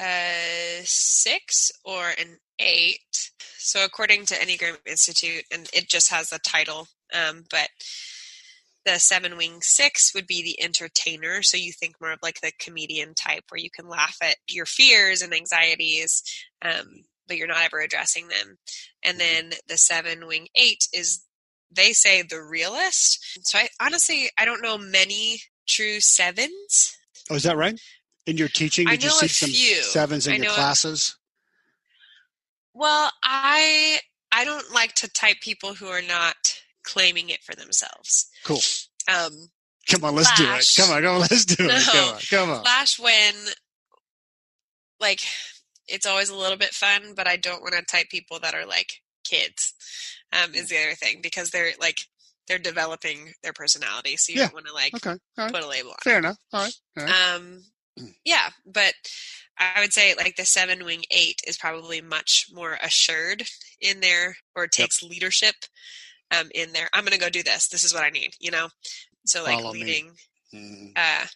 a 0.00 0.80
six 0.84 1.70
or 1.84 2.10
an 2.18 2.38
eight. 2.58 3.30
So 3.58 3.84
according 3.84 4.24
to 4.26 4.34
Enneagram 4.34 4.76
Institute, 4.86 5.44
and 5.52 5.68
it 5.72 5.88
just 5.88 6.10
has 6.10 6.32
a 6.32 6.38
title, 6.38 6.88
um, 7.12 7.44
but 7.50 7.68
the 8.88 8.98
seven 8.98 9.36
wing 9.36 9.58
six 9.60 10.14
would 10.14 10.26
be 10.26 10.42
the 10.42 10.62
entertainer. 10.62 11.42
So 11.42 11.56
you 11.56 11.72
think 11.72 11.96
more 12.00 12.12
of 12.12 12.20
like 12.22 12.40
the 12.40 12.52
comedian 12.58 13.14
type 13.14 13.44
where 13.50 13.60
you 13.60 13.70
can 13.70 13.88
laugh 13.88 14.16
at 14.22 14.36
your 14.48 14.66
fears 14.66 15.20
and 15.20 15.34
anxieties, 15.34 16.22
um, 16.64 17.04
but 17.26 17.36
you're 17.36 17.46
not 17.46 17.62
ever 17.62 17.80
addressing 17.80 18.28
them. 18.28 18.56
And 19.04 19.18
mm-hmm. 19.18 19.50
then 19.50 19.58
the 19.68 19.76
seven 19.76 20.26
wing 20.26 20.48
eight 20.54 20.88
is, 20.94 21.22
they 21.70 21.92
say, 21.92 22.22
the 22.22 22.42
realist. 22.42 23.40
So 23.42 23.58
I 23.58 23.68
honestly, 23.80 24.30
I 24.38 24.46
don't 24.46 24.62
know 24.62 24.78
many 24.78 25.40
true 25.68 26.00
sevens. 26.00 26.96
Oh, 27.30 27.34
is 27.34 27.42
that 27.42 27.58
right? 27.58 27.78
In 28.26 28.38
your 28.38 28.48
teaching, 28.48 28.86
did 28.86 29.04
you 29.04 29.10
see 29.10 29.28
some 29.28 29.50
few. 29.50 29.82
sevens 29.82 30.26
in 30.26 30.42
your 30.42 30.52
classes? 30.52 31.14
A, 31.14 32.78
well, 32.78 33.10
I 33.22 33.98
I 34.32 34.44
don't 34.44 34.72
like 34.72 34.94
to 34.96 35.08
type 35.08 35.40
people 35.40 35.74
who 35.74 35.88
are 35.88 36.02
not 36.02 36.57
claiming 36.88 37.28
it 37.28 37.42
for 37.42 37.54
themselves. 37.54 38.30
Cool. 38.44 38.60
Um, 39.12 39.32
come 39.90 40.04
on, 40.04 40.14
let's 40.14 40.30
Flash, 40.30 40.74
do 40.74 40.82
it. 40.82 40.86
Come 40.86 40.96
on, 40.96 41.02
come 41.02 41.14
on, 41.14 41.20
let's 41.20 41.44
do 41.44 41.64
it. 41.64 41.68
No, 41.68 41.80
come 41.80 42.14
on, 42.14 42.20
come 42.30 42.50
on. 42.50 42.62
Flash 42.62 42.98
when, 42.98 43.34
like, 45.00 45.20
it's 45.86 46.06
always 46.06 46.30
a 46.30 46.36
little 46.36 46.58
bit 46.58 46.70
fun, 46.70 47.14
but 47.14 47.28
I 47.28 47.36
don't 47.36 47.62
want 47.62 47.74
to 47.74 47.82
type 47.82 48.08
people 48.10 48.38
that 48.40 48.54
are 48.54 48.66
like 48.66 48.94
kids. 49.24 49.74
Um, 50.32 50.54
is 50.54 50.68
the 50.68 50.76
other 50.76 50.94
thing 50.94 51.20
because 51.22 51.50
they're 51.50 51.72
like 51.80 52.00
they're 52.46 52.58
developing 52.58 53.32
their 53.42 53.54
personality, 53.54 54.16
so 54.16 54.32
you 54.32 54.40
yeah. 54.40 54.44
don't 54.46 54.54
want 54.54 54.66
to 54.66 54.74
like 54.74 54.94
okay. 54.94 55.18
right. 55.38 55.52
put 55.52 55.64
a 55.64 55.68
label 55.68 55.90
on. 55.90 55.96
Fair 56.04 56.16
it. 56.16 56.18
enough. 56.18 56.36
All 56.52 56.64
right. 56.64 56.74
All 56.98 57.04
right. 57.04 57.34
Um, 57.34 57.62
yeah, 58.24 58.50
but 58.66 58.92
I 59.58 59.80
would 59.80 59.92
say 59.94 60.14
like 60.14 60.36
the 60.36 60.44
seven 60.44 60.84
wing 60.84 61.04
eight 61.10 61.40
is 61.46 61.56
probably 61.56 62.02
much 62.02 62.46
more 62.52 62.78
assured 62.82 63.44
in 63.80 64.00
there, 64.00 64.36
or 64.54 64.66
takes 64.66 65.02
yep. 65.02 65.10
leadership 65.10 65.54
um, 66.36 66.48
in 66.54 66.72
there. 66.72 66.88
I'm 66.92 67.04
going 67.04 67.12
to 67.12 67.24
go 67.24 67.30
do 67.30 67.42
this. 67.42 67.68
This 67.68 67.84
is 67.84 67.94
what 67.94 68.04
I 68.04 68.10
need, 68.10 68.30
you 68.40 68.50
know? 68.50 68.68
So 69.26 69.44
like 69.44 69.58
Follow 69.58 69.72
leading, 69.72 70.12
mm. 70.54 70.92
uh, 70.96 71.26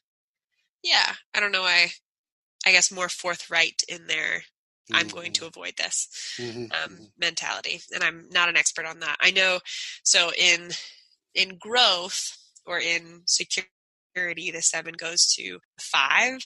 yeah, 0.82 1.12
I 1.34 1.40
don't 1.40 1.52
know. 1.52 1.62
I, 1.62 1.88
I 2.66 2.72
guess 2.72 2.92
more 2.92 3.08
forthright 3.08 3.82
in 3.88 4.06
there. 4.06 4.42
Mm-hmm. 4.90 4.96
I'm 4.96 5.08
going 5.08 5.32
to 5.34 5.42
mm-hmm. 5.42 5.48
avoid 5.48 5.74
this 5.76 6.08
mm-hmm. 6.38 6.64
um, 6.64 6.68
mm-hmm. 6.72 7.04
mentality, 7.18 7.80
and 7.94 8.02
I'm 8.02 8.28
not 8.32 8.48
an 8.48 8.56
expert 8.56 8.86
on 8.86 9.00
that. 9.00 9.16
I 9.20 9.30
know. 9.30 9.60
So 10.02 10.30
in 10.36 10.70
in 11.34 11.56
growth 11.58 12.36
or 12.66 12.78
in 12.80 13.22
security, 13.26 14.50
the 14.50 14.60
seven 14.60 14.94
goes 14.94 15.26
to 15.36 15.60
five, 15.80 16.40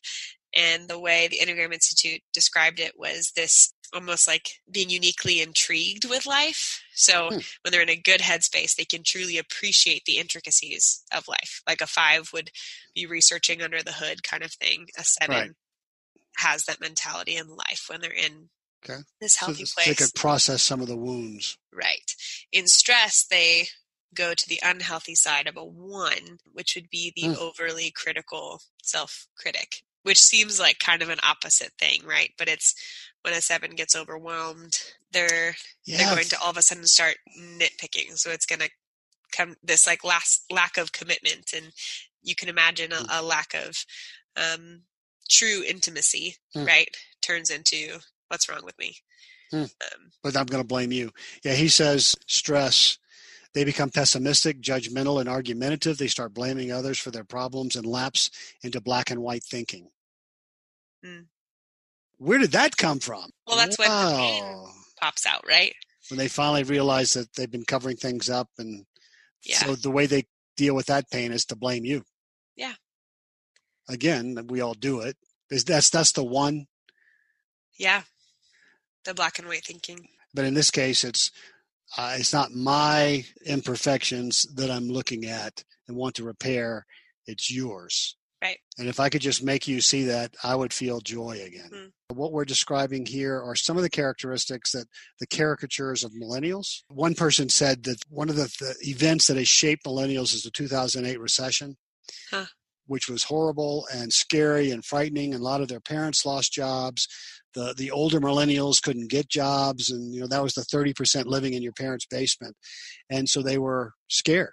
and 0.57 0.89
the 0.89 0.99
way 0.99 1.29
the 1.29 1.39
Enneagram 1.39 1.73
Institute 1.73 2.23
described 2.33 2.81
it 2.81 2.99
was 2.99 3.33
this 3.37 3.75
almost 3.95 4.27
like 4.27 4.49
being 4.71 4.91
uniquely 4.91 5.41
intrigued 5.41 6.05
with 6.05 6.27
life. 6.27 6.83
So 6.95 7.29
hmm. 7.29 7.39
when 7.63 7.71
they're 7.71 7.83
in 7.83 7.91
a 7.91 7.97
good 7.97 8.21
headspace, 8.21 8.75
they 8.75 8.85
can 8.85 9.03
truly 9.05 9.39
appreciate 9.39 10.05
the 10.07 10.19
intricacies 10.19 11.05
of 11.15 11.29
life. 11.29 11.61
Like 11.69 11.81
a 11.81 11.87
five 11.87 12.31
would 12.33 12.51
be 12.95 13.07
researching 13.07 13.63
under 13.63 13.83
the 13.83 13.93
hood 13.93 14.23
kind 14.23 14.43
of 14.43 14.53
thing. 14.53 14.87
A 14.99 15.05
seven 15.05 15.37
right. 15.37 15.51
has 16.39 16.65
that 16.65 16.81
mentality 16.81 17.37
in 17.37 17.49
life 17.49 17.85
when 17.89 18.01
they're 18.01 18.11
in 18.11 18.49
okay. 18.85 19.03
this 19.21 19.37
healthy 19.37 19.67
so 19.67 19.75
place. 19.75 19.89
They 19.89 20.05
could 20.05 20.15
process 20.15 20.63
some 20.63 20.81
of 20.81 20.89
the 20.89 20.97
wounds. 20.97 21.59
Right. 21.73 22.15
In 22.51 22.67
stress, 22.67 23.27
they 23.29 23.69
go 24.15 24.33
to 24.33 24.49
the 24.49 24.61
unhealthy 24.65 25.15
side 25.15 25.47
of 25.47 25.57
a 25.57 25.65
one, 25.65 26.39
which 26.51 26.75
would 26.75 26.89
be 26.91 27.13
the 27.15 27.35
hmm. 27.35 27.35
overly 27.39 27.93
critical 27.95 28.61
self 28.83 29.27
critic 29.37 29.83
which 30.07 30.23
seems 30.23 30.61
like 30.61 30.79
kind 30.79 31.03
of 31.03 31.09
an 31.09 31.19
opposite 31.29 31.73
thing, 31.81 32.01
right? 32.07 32.31
But 32.39 32.49
it's 32.49 32.77
when 33.23 33.35
a 33.35 33.41
seven 33.41 33.73
gets 33.73 33.97
overwhelmed, 33.97 34.79
they're 35.11 35.57
yes. 35.85 35.99
they're 35.99 36.15
going 36.15 36.29
to 36.29 36.41
all 36.41 36.51
of 36.51 36.57
a 36.57 36.63
sudden 36.63 36.87
start 36.87 37.17
nitpicking. 37.37 38.17
So 38.17 38.31
it's 38.31 38.47
going 38.47 38.61
to 38.61 38.71
come 39.37 39.57
this 39.65 39.85
like 39.85 40.05
last 40.05 40.45
lack 40.49 40.77
of 40.77 40.93
commitment, 40.93 41.53
and 41.53 41.73
you 42.23 42.37
can 42.37 42.49
imagine 42.49 42.93
a, 42.93 42.97
mm. 42.97 43.19
a 43.19 43.21
lack 43.21 43.53
of 43.55 43.85
um, 44.37 44.83
true 45.29 45.65
intimacy, 45.67 46.37
mm. 46.57 46.65
right? 46.65 46.89
Turns 47.21 47.51
into 47.51 47.99
what's 48.29 48.49
wrong 48.49 48.65
with 48.65 48.79
me. 48.79 48.95
Mm. 49.53 49.63
Um, 49.65 50.11
but 50.23 50.37
I'm 50.37 50.47
going 50.47 50.63
to 50.63 50.69
blame 50.69 50.93
you. 50.93 51.11
Yeah, 51.45 51.55
he 51.55 51.67
says 51.67 52.15
stress. 52.29 52.99
They 53.55 53.65
become 53.65 53.91
pessimistic, 53.91 54.61
judgmental, 54.61 55.19
and 55.19 55.29
argumentative. 55.29 55.99
They 55.99 56.07
start 56.07 56.33
blaming 56.33 56.71
others 56.71 57.01
for 57.01 57.11
their 57.11 57.25
problems 57.25 57.75
and 57.75 57.87
lapse 57.87 58.31
into 58.63 58.81
black 58.81 59.11
and 59.11 59.21
white 59.21 59.43
thinking. 59.43 59.89
Mm. 61.07 61.27
Where 62.19 62.39
did 62.39 62.53
that 62.53 62.77
come 62.77 62.99
from? 62.99 63.31
Well, 63.47 63.57
that's 63.57 63.79
wow. 63.79 63.87
when 63.87 64.13
the 64.13 64.19
pain 64.19 64.67
pops 65.01 65.27
out, 65.27 65.45
right? 65.47 65.75
When 66.11 66.19
they 66.19 66.29
finally 66.29 66.65
realize 66.65 67.13
that 67.13 67.35
they've 67.35 67.51
been 67.51 67.65
covering 67.65 67.97
things 67.97 68.31
up, 68.31 68.49
and 68.59 68.87
yeah. 69.45 69.57
so 69.59 69.75
the 69.75 69.91
way 69.91 70.07
they 70.07 70.25
deal 70.57 70.75
with 70.75 70.87
that 70.87 71.11
pain 71.11 71.33
is 71.33 71.45
to 71.47 71.57
blame 71.57 71.85
you. 71.85 72.05
Yeah. 72.57 72.75
Again, 73.89 74.47
we 74.49 74.61
all 74.61 74.75
do 74.75 75.01
it. 75.01 75.17
Is 75.51 75.65
that's 75.65 75.91
that's 75.91 76.13
the 76.13 76.25
one? 76.25 76.67
Yeah. 77.79 78.03
The 79.05 79.15
black 79.15 79.39
and 79.39 79.49
white 79.49 79.65
thinking. 79.65 80.09
But 80.35 80.45
in 80.45 80.55
this 80.55 80.71
case, 80.71 81.05
it's 81.05 81.31
uh, 81.97 82.17
it's 82.19 82.33
not 82.33 82.53
my 82.53 83.25
imperfections 83.45 84.47
that 84.55 84.71
I'm 84.71 84.89
looking 84.89 85.27
at 85.27 85.63
and 85.87 85.97
want 85.97 86.17
to 86.17 86.25
repair. 86.25 86.87
It's 87.27 87.51
yours. 87.51 88.17
Right. 88.43 88.59
And 88.79 88.89
if 88.89 89.01
I 89.01 89.09
could 89.09 89.23
just 89.23 89.43
make 89.43 89.67
you 89.67 89.81
see 89.81 90.05
that, 90.05 90.35
I 90.45 90.55
would 90.55 90.73
feel 90.73 91.01
joy 91.01 91.41
again. 91.45 91.71
Mm-hmm. 91.73 92.17
What 92.17 92.33
we're 92.33 92.45
describing 92.45 93.07
here 93.07 93.41
are 93.41 93.57
some 93.57 93.77
of 93.77 93.83
the 93.83 93.91
characteristics 93.91 94.73
that 94.73 94.87
the 95.21 95.27
caricatures 95.27 96.05
of 96.05 96.13
millennials. 96.13 96.83
One 96.89 97.15
person 97.15 97.49
said 97.49 97.85
that 97.85 97.99
one 98.09 98.29
of 98.29 98.37
the, 98.37 98.55
the 98.61 98.77
events 98.83 99.27
that 99.27 99.39
has 99.39 99.49
shaped 99.49 99.87
millennials 99.87 100.35
is 100.35 100.43
the 100.43 100.51
2008 100.51 101.19
recession. 101.19 101.77
Huh. 102.31 102.47
Which 102.87 103.09
was 103.09 103.25
horrible 103.25 103.85
and 103.93 104.13
scary 104.13 104.71
and 104.71 104.85
frightening, 104.85 105.35
and 105.35 105.41
a 105.41 105.45
lot 105.45 105.61
of 105.61 105.67
their 105.67 105.81
parents 105.81 106.25
lost 106.25 106.53
jobs. 106.53 107.09
The 107.55 107.75
the 107.77 107.91
older 107.91 108.21
millennials 108.21 108.81
couldn't 108.81 109.11
get 109.11 109.29
jobs, 109.29 109.91
and 109.91 110.15
you 110.15 110.21
know 110.21 110.29
that 110.29 110.43
was 110.43 110.55
the 110.55 110.63
thirty 110.63 110.95
percent 110.95 111.27
living 111.27 111.55
in 111.55 111.65
your 111.65 111.73
parents' 111.73 112.07
basement, 112.07 112.55
and 113.11 113.29
so 113.29 113.43
they 113.43 113.59
were 113.59 113.95
scared 114.07 114.53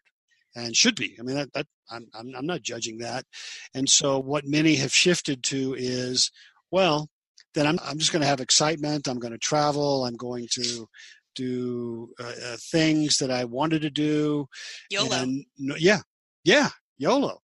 and 0.56 0.76
should 0.76 0.96
be. 0.96 1.16
I 1.20 1.24
mean, 1.24 1.36
that, 1.36 1.54
that 1.54 1.68
I'm, 1.90 2.08
I'm, 2.14 2.34
I'm 2.36 2.46
not 2.46 2.62
judging 2.62 3.00
that. 3.00 3.26
And 3.74 3.90
so 3.90 4.20
what 4.20 4.46
many 4.46 4.76
have 4.76 4.94
shifted 4.94 5.44
to 5.46 5.76
is, 5.78 6.32
well, 6.72 7.10
then 7.54 7.68
I'm, 7.68 7.80
I'm 7.84 8.00
just 8.00 8.12
going 8.12 8.22
to 8.22 8.28
have 8.28 8.42
excitement. 8.42 9.08
I'm 9.08 9.20
going 9.20 9.34
to 9.34 9.38
travel. 9.38 10.06
I'm 10.06 10.16
going 10.16 10.48
to 10.54 10.88
do 11.36 12.10
uh, 12.20 12.34
uh, 12.46 12.58
things 12.72 13.18
that 13.18 13.32
I 13.32 13.46
wanted 13.46 13.82
to 13.84 13.90
do. 13.90 14.48
YOLO. 14.90 15.16
And, 15.16 15.46
yeah, 15.58 16.02
yeah, 16.44 16.70
YOLO. 16.98 17.40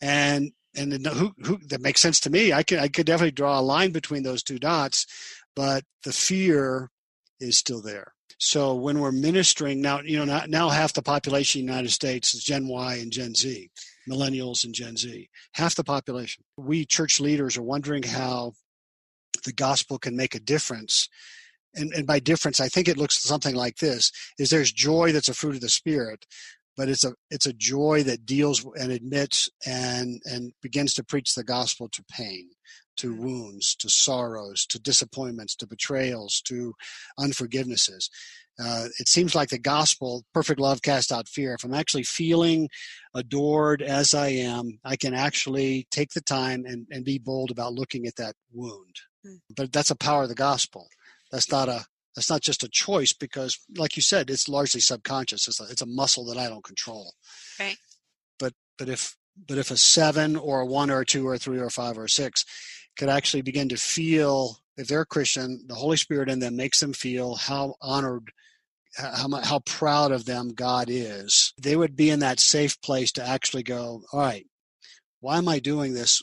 And 0.00 0.52
and 0.74 1.06
who, 1.06 1.32
who 1.44 1.58
that 1.68 1.82
makes 1.82 2.00
sense 2.00 2.18
to 2.20 2.30
me. 2.30 2.52
I 2.52 2.62
could 2.62 2.78
I 2.78 2.88
could 2.88 3.06
definitely 3.06 3.32
draw 3.32 3.58
a 3.58 3.60
line 3.60 3.90
between 3.92 4.22
those 4.22 4.42
two 4.42 4.58
dots, 4.58 5.06
but 5.54 5.84
the 6.04 6.12
fear 6.12 6.90
is 7.40 7.56
still 7.56 7.82
there. 7.82 8.14
So 8.44 8.74
when 8.74 8.98
we're 8.98 9.12
ministering 9.12 9.80
now, 9.80 10.00
you 10.00 10.18
know, 10.18 10.44
now, 10.48 10.68
half 10.68 10.94
the 10.94 11.00
population 11.00 11.60
of 11.60 11.66
the 11.66 11.72
United 11.72 11.92
States 11.92 12.34
is 12.34 12.42
Gen 12.42 12.66
Y 12.66 12.96
and 12.96 13.12
Gen 13.12 13.36
Z, 13.36 13.70
millennials 14.10 14.64
and 14.64 14.74
Gen 14.74 14.96
Z, 14.96 15.28
half 15.52 15.76
the 15.76 15.84
population. 15.84 16.42
We 16.56 16.84
church 16.84 17.20
leaders 17.20 17.56
are 17.56 17.62
wondering 17.62 18.02
how 18.02 18.54
the 19.44 19.52
gospel 19.52 19.96
can 19.96 20.16
make 20.16 20.34
a 20.34 20.40
difference. 20.40 21.08
And, 21.76 21.92
and 21.92 22.04
by 22.04 22.18
difference, 22.18 22.58
I 22.58 22.66
think 22.66 22.88
it 22.88 22.98
looks 22.98 23.22
something 23.22 23.54
like 23.54 23.76
this: 23.76 24.10
is 24.40 24.50
there's 24.50 24.72
joy 24.72 25.12
that's 25.12 25.28
a 25.28 25.34
fruit 25.34 25.54
of 25.54 25.60
the 25.60 25.68
spirit, 25.68 26.26
but 26.76 26.88
it's 26.88 27.04
a 27.04 27.14
it's 27.30 27.46
a 27.46 27.52
joy 27.52 28.02
that 28.02 28.26
deals 28.26 28.66
and 28.76 28.90
admits 28.90 29.48
and 29.64 30.20
and 30.24 30.52
begins 30.60 30.94
to 30.94 31.04
preach 31.04 31.36
the 31.36 31.44
gospel 31.44 31.88
to 31.90 32.02
pain 32.10 32.48
to 33.02 33.08
Mm-hmm. 33.12 33.24
wounds 33.24 33.74
to 33.80 33.88
sorrows 33.88 34.64
to 34.66 34.78
disappointments 34.80 35.54
to 35.56 35.66
betrayals 35.66 36.40
to 36.46 36.74
unforgivenesses. 37.18 38.08
Uh, 38.62 38.86
it 39.00 39.08
seems 39.08 39.34
like 39.34 39.48
the 39.48 39.58
gospel 39.58 40.24
perfect 40.34 40.60
love 40.60 40.82
cast 40.82 41.10
out 41.10 41.26
fear. 41.28 41.54
If 41.54 41.64
i'm 41.64 41.74
actually 41.82 42.02
feeling 42.04 42.68
adored 43.14 43.80
as 43.82 44.14
i 44.14 44.28
am 44.28 44.78
i 44.84 44.94
can 44.96 45.14
actually 45.14 45.86
take 45.90 46.10
the 46.12 46.20
time 46.20 46.64
and, 46.66 46.86
and 46.90 47.04
be 47.04 47.18
bold 47.18 47.50
about 47.50 47.72
looking 47.80 48.06
at 48.06 48.16
that 48.16 48.34
wound. 48.52 48.96
Mm. 49.26 49.38
but 49.56 49.72
that's 49.72 49.90
a 49.90 49.96
power 49.96 50.24
of 50.24 50.28
the 50.28 50.34
gospel. 50.48 50.88
That's 51.30 51.50
not 51.50 51.68
a 51.68 51.80
that's 52.14 52.28
not 52.30 52.42
just 52.42 52.62
a 52.64 52.68
choice 52.68 53.12
because 53.14 53.58
like 53.76 53.96
you 53.96 54.02
said 54.02 54.28
it's 54.30 54.48
largely 54.48 54.80
subconscious. 54.82 55.48
It's 55.48 55.60
a, 55.60 55.64
it's 55.72 55.82
a 55.82 55.86
muscle 56.00 56.26
that 56.26 56.38
i 56.38 56.48
don't 56.48 56.64
control. 56.72 57.06
Right. 57.58 57.78
but 58.38 58.52
but 58.78 58.88
if 58.88 59.16
but 59.48 59.56
if 59.58 59.70
a 59.70 59.78
seven 59.78 60.36
or 60.36 60.60
a 60.60 60.66
one 60.66 60.90
or 60.90 61.00
a 61.00 61.06
two 61.06 61.26
or 61.26 61.34
a 61.34 61.38
three 61.38 61.58
or 61.58 61.66
a 61.66 61.70
five 61.70 61.96
or 61.96 62.04
a 62.04 62.08
six 62.22 62.44
could 62.96 63.08
actually 63.08 63.42
begin 63.42 63.68
to 63.68 63.76
feel 63.76 64.58
if 64.76 64.88
they're 64.88 65.02
a 65.02 65.06
christian 65.06 65.64
the 65.66 65.74
holy 65.74 65.96
spirit 65.96 66.28
in 66.28 66.38
them 66.38 66.56
makes 66.56 66.80
them 66.80 66.92
feel 66.92 67.34
how 67.34 67.74
honored 67.80 68.32
how 68.96 69.28
how 69.42 69.58
proud 69.60 70.12
of 70.12 70.26
them 70.26 70.50
god 70.50 70.88
is. 70.90 71.54
They 71.60 71.76
would 71.76 71.96
be 71.96 72.10
in 72.10 72.20
that 72.20 72.38
safe 72.38 72.78
place 72.82 73.12
to 73.12 73.26
actually 73.26 73.62
go 73.62 74.02
all 74.12 74.20
right 74.20 74.46
why 75.20 75.38
am 75.38 75.48
i 75.48 75.58
doing 75.58 75.94
this 75.94 76.20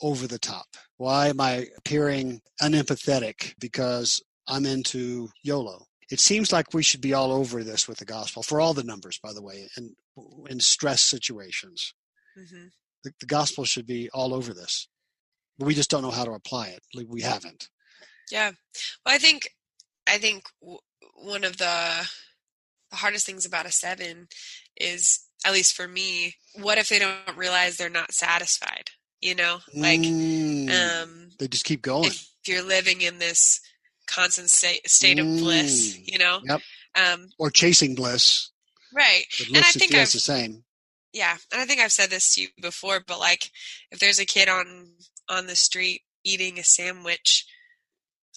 over 0.00 0.26
the 0.26 0.38
top? 0.38 0.66
Why 0.96 1.28
am 1.28 1.40
i 1.40 1.66
appearing 1.76 2.40
unempathetic 2.60 3.54
because 3.58 4.22
i'm 4.46 4.66
into 4.66 5.28
yolo? 5.42 5.86
It 6.10 6.20
seems 6.20 6.52
like 6.52 6.72
we 6.72 6.82
should 6.82 7.02
be 7.02 7.14
all 7.14 7.32
over 7.32 7.62
this 7.62 7.86
with 7.86 7.98
the 7.98 8.04
gospel 8.06 8.42
for 8.42 8.60
all 8.60 8.74
the 8.74 8.82
numbers 8.82 9.18
by 9.22 9.32
the 9.32 9.42
way 9.42 9.68
and 9.76 9.90
in 10.48 10.60
stress 10.60 11.02
situations. 11.02 11.94
Hmm 12.34 12.66
the, 13.04 13.12
the 13.20 13.26
gospel 13.26 13.64
should 13.64 13.86
be 13.86 14.10
all 14.10 14.34
over 14.34 14.52
this 14.52 14.88
but 15.58 15.66
we 15.66 15.74
just 15.74 15.90
don't 15.90 16.02
know 16.02 16.10
how 16.10 16.24
to 16.24 16.32
apply 16.32 16.68
it 16.68 16.82
like 16.94 17.06
we 17.08 17.22
haven't 17.22 17.68
Yeah. 18.30 18.52
Well, 19.04 19.14
I 19.14 19.18
think 19.18 19.48
I 20.06 20.18
think 20.18 20.44
w- 20.60 20.78
one 21.14 21.44
of 21.44 21.56
the 21.58 22.08
the 22.90 22.96
hardest 22.96 23.26
things 23.26 23.44
about 23.44 23.66
a 23.66 23.70
seven 23.72 24.28
is, 24.80 25.20
at 25.44 25.52
least 25.52 25.74
for 25.74 25.86
me, 25.86 26.34
what 26.54 26.78
if 26.78 26.88
they 26.88 26.98
don't 26.98 27.36
realize 27.36 27.76
they're 27.76 27.90
not 27.90 28.12
satisfied? 28.12 28.90
You 29.20 29.34
know, 29.34 29.58
like 29.74 30.00
Mm, 30.00 30.70
um, 31.02 31.28
they 31.38 31.48
just 31.48 31.64
keep 31.64 31.82
going 31.82 32.06
if 32.06 32.28
you're 32.46 32.62
living 32.62 33.00
in 33.02 33.18
this 33.18 33.60
constant 34.06 34.48
state 34.50 34.88
state 34.88 35.18
of 35.18 35.26
bliss, 35.26 35.96
Mm. 35.96 36.12
you 36.12 36.18
know, 36.18 36.40
Yep. 36.44 36.62
um, 36.94 37.28
or 37.38 37.50
chasing 37.50 37.94
bliss 37.94 38.50
right? 38.92 39.24
And 39.54 39.58
I 39.58 39.72
think 39.72 39.94
I've 39.94 40.12
the 40.12 40.20
same 40.20 40.64
yeah 41.12 41.36
and 41.52 41.60
i 41.60 41.64
think 41.64 41.80
i've 41.80 41.92
said 41.92 42.10
this 42.10 42.34
to 42.34 42.42
you 42.42 42.48
before 42.60 43.00
but 43.06 43.18
like 43.18 43.50
if 43.90 43.98
there's 43.98 44.18
a 44.18 44.26
kid 44.26 44.46
on 44.48 44.92
on 45.28 45.46
the 45.46 45.56
street 45.56 46.02
eating 46.24 46.58
a 46.58 46.64
sandwich 46.64 47.46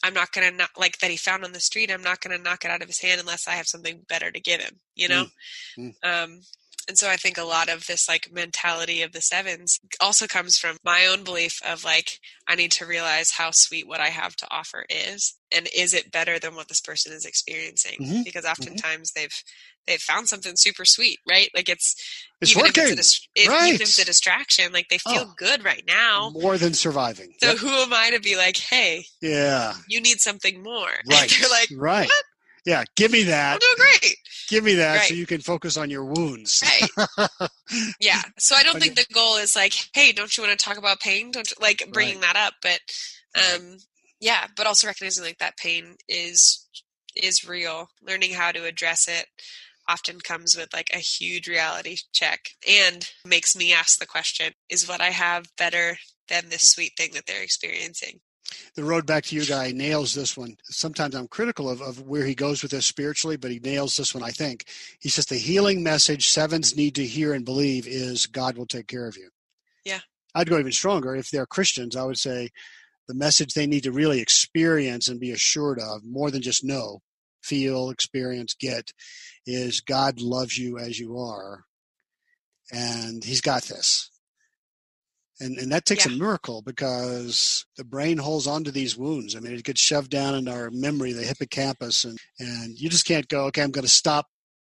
i'm 0.04 0.14
not 0.14 0.32
gonna 0.32 0.52
not 0.52 0.70
like 0.78 0.98
that 1.00 1.12
he 1.12 1.18
found 1.18 1.44
on 1.44 1.52
the 1.52 1.60
street 1.60 1.92
i'm 1.92 2.04
not 2.04 2.22
gonna 2.22 2.38
knock 2.38 2.64
it 2.66 2.72
out 2.72 2.82
of 2.82 2.88
his 2.88 3.02
hand 3.02 3.20
unless 3.20 3.48
i 3.48 3.52
have 3.52 3.68
something 3.68 4.02
better 4.08 4.32
to 4.32 4.40
give 4.40 4.62
him 4.62 4.80
you 4.96 5.08
know 5.08 5.26
Mm. 5.78 5.94
um 6.04 6.42
and 6.90 6.98
so 6.98 7.10
i 7.10 7.16
think 7.16 7.38
a 7.38 7.44
lot 7.44 7.70
of 7.70 7.86
this 7.88 8.10
like 8.10 8.30
mentality 8.32 9.02
of 9.04 9.12
the 9.14 9.22
sevens 9.22 9.80
also 10.02 10.26
comes 10.28 10.58
from 10.58 10.78
my 10.84 11.06
own 11.06 11.24
belief 11.24 11.60
of 11.66 11.84
like 11.84 12.20
i 12.48 12.56
need 12.56 12.72
to 12.72 12.86
realize 12.86 13.32
how 13.32 13.52
sweet 13.52 13.88
what 13.88 14.00
i 14.02 14.08
have 14.10 14.36
to 14.38 14.48
offer 14.52 14.86
is 14.90 15.36
and 15.56 15.70
is 15.76 15.94
it 15.94 16.12
better 16.12 16.40
than 16.40 16.56
what 16.56 16.68
this 16.68 16.82
person 16.82 17.14
is 17.14 17.26
experiencing 17.26 17.98
Mhm. 18.02 18.24
because 18.26 18.44
oftentimes 18.46 19.12
they've 19.12 19.44
they've 19.88 20.02
found 20.02 20.28
something 20.30 20.54
super 20.56 20.86
sweet 20.86 21.20
right 21.30 21.50
like 21.56 21.70
it's 21.70 21.96
it's 22.42 22.52
even 22.52 22.64
working 22.64 22.84
if 22.86 22.92
it's, 23.00 23.28
a 23.38 23.42
if, 23.44 23.50
right. 23.50 23.74
if 23.76 23.82
it's 23.82 24.00
a 24.00 24.06
distraction, 24.06 24.72
like 24.74 24.90
they 24.90 24.98
feel 24.98 25.26
Oh. 25.28 25.34
good 25.38 25.64
right 25.64 25.84
now. 25.88 26.32
more 26.32 26.58
than 26.58 26.74
surviving 26.74 27.34
So 27.40 27.50
Yep. 27.50 27.58
who 27.58 27.68
am 27.70 27.94
I 27.94 28.10
to 28.12 28.20
be 28.20 28.36
like, 28.36 28.58
hey, 28.58 29.06
yeah 29.22 29.74
you 29.88 30.02
need 30.02 30.20
something 30.22 30.64
more? 30.64 30.90
right 31.10 31.22
And 31.22 31.30
they're 31.32 31.50
like, 31.50 31.70
right 31.78 32.10
yeah 32.66 32.84
give 32.96 33.12
me 33.12 33.24
that. 33.24 33.54
I'm 33.54 33.60
doing 33.60 33.90
great. 34.02 34.16
give 34.50 34.64
me 34.64 34.74
that 34.76 35.04
so 35.06 35.14
you 35.14 35.26
can 35.28 35.42
focus 35.42 35.78
on 35.78 35.90
your 35.90 36.06
wounds 36.06 36.64
Right. 36.64 37.50
Yeah. 38.00 38.22
So 38.38 38.56
I 38.56 38.64
don't 38.64 38.80
think 38.80 38.96
the 38.96 39.06
goal 39.14 39.38
is 39.38 39.56
like, 39.56 39.74
hey, 39.94 40.12
don't 40.12 40.36
you 40.36 40.44
want 40.44 40.58
to 40.58 40.64
talk 40.64 40.78
about 40.78 41.00
pain? 41.00 41.32
Don't 41.32 41.50
you, 41.50 41.56
like 41.62 41.84
bringing 41.94 42.20
that 42.22 42.36
up, 42.36 42.54
but 42.62 42.80
Right. 43.36 43.56
um, 43.60 43.78
yeah, 44.20 44.48
but 44.58 44.68
also 44.68 44.88
recognizing 44.88 45.24
like 45.24 45.38
that 45.40 45.58
pain 45.58 45.96
is 46.10 46.68
is 47.16 47.48
real. 47.48 47.90
Learning 48.02 48.34
how 48.34 48.52
to 48.52 48.66
address 48.66 49.08
it 49.08 49.26
often 49.92 50.20
comes 50.20 50.56
with 50.56 50.74
like 50.74 50.90
a 50.94 51.00
huge 51.00 51.48
reality 51.48 51.98
check 52.14 52.50
and 52.68 53.12
makes 53.26 53.56
me 53.56 53.74
ask 53.74 54.00
the 54.00 54.06
question 54.06 54.54
is 54.70 54.88
what 54.88 55.02
i 55.02 55.10
have 55.10 55.46
better 55.58 55.98
than 56.28 56.50
this 56.50 56.72
sweet 56.72 56.94
thing 56.98 57.12
that 57.14 57.26
they're 57.26 57.44
experiencing 57.44 58.20
the 58.76 58.84
road 58.84 59.06
back 59.06 59.24
to 59.26 59.36
you 59.36 59.46
guy 59.46 59.72
nails 59.72 60.14
this 60.14 60.36
one. 60.36 60.58
Sometimes 60.64 61.16
I'm 61.16 61.28
critical 61.28 61.70
of, 61.70 61.82
of 61.82 62.02
where 62.02 62.26
he 62.26 62.36
goes 62.36 62.62
with 62.62 62.72
this 62.72 62.86
spiritually, 62.86 63.38
but 63.38 63.52
he 63.52 63.60
nails 63.60 63.96
this 63.96 64.14
one, 64.14 64.24
I 64.24 64.32
think. 64.32 64.66
He 65.00 65.10
says 65.10 65.26
the 65.26 65.38
healing 65.38 65.84
message 65.84 66.30
sevens 66.30 66.76
need 66.76 66.96
to 66.96 67.06
hear 67.06 67.34
and 67.34 67.46
believe 67.46 67.88
is 67.88 68.26
God 68.26 68.58
will 68.58 68.66
take 68.66 68.88
care 68.88 69.08
of 69.08 69.18
you. 69.18 69.30
Yeah. 69.86 70.00
I'd 70.36 70.50
go 70.50 70.60
even 70.60 70.72
stronger. 70.72 71.16
If 71.16 71.30
they're 71.30 71.46
Christians, 71.46 71.96
I 71.96 72.04
would 72.04 72.18
say 72.18 72.50
the 73.08 73.14
message 73.14 73.54
they 73.54 73.68
need 73.68 73.84
to 73.84 73.92
really 73.92 74.22
experience 74.22 75.08
and 75.08 75.20
be 75.20 75.32
assured 75.32 75.80
of, 75.80 76.04
more 76.04 76.32
than 76.32 76.42
just 76.42 76.64
know, 76.64 77.02
feel, 77.42 77.90
experience, 77.90 78.54
get, 78.54 78.92
is 79.46 79.82
God 79.82 80.22
loves 80.22 80.58
you 80.58 80.78
as 80.78 81.00
you 81.00 81.18
are. 81.18 81.66
And 82.72 83.24
he's 83.24 83.42
got 83.42 83.64
this. 83.64 84.10
And, 85.40 85.58
and 85.58 85.72
that 85.72 85.86
takes 85.86 86.06
Yeah. 86.06 86.14
a 86.14 86.16
miracle 86.16 86.62
because 86.62 87.66
the 87.76 87.84
brain 87.84 88.20
holds 88.20 88.46
onto 88.46 88.70
these 88.70 88.96
wounds. 88.96 89.36
I 89.36 89.40
mean, 89.40 89.54
it 89.54 89.64
gets 89.64 89.82
shoved 89.82 90.12
down 90.12 90.36
in 90.36 90.48
our 90.48 90.70
memory, 90.70 91.14
the 91.14 91.24
hippocampus, 91.24 92.06
and, 92.06 92.20
and 92.38 92.78
you 92.80 92.90
just 92.90 93.06
can't 93.08 93.28
go, 93.28 93.46
okay, 93.46 93.64
I'm 93.64 93.72
going 93.72 93.84
to 93.84 93.90
stop 93.90 94.28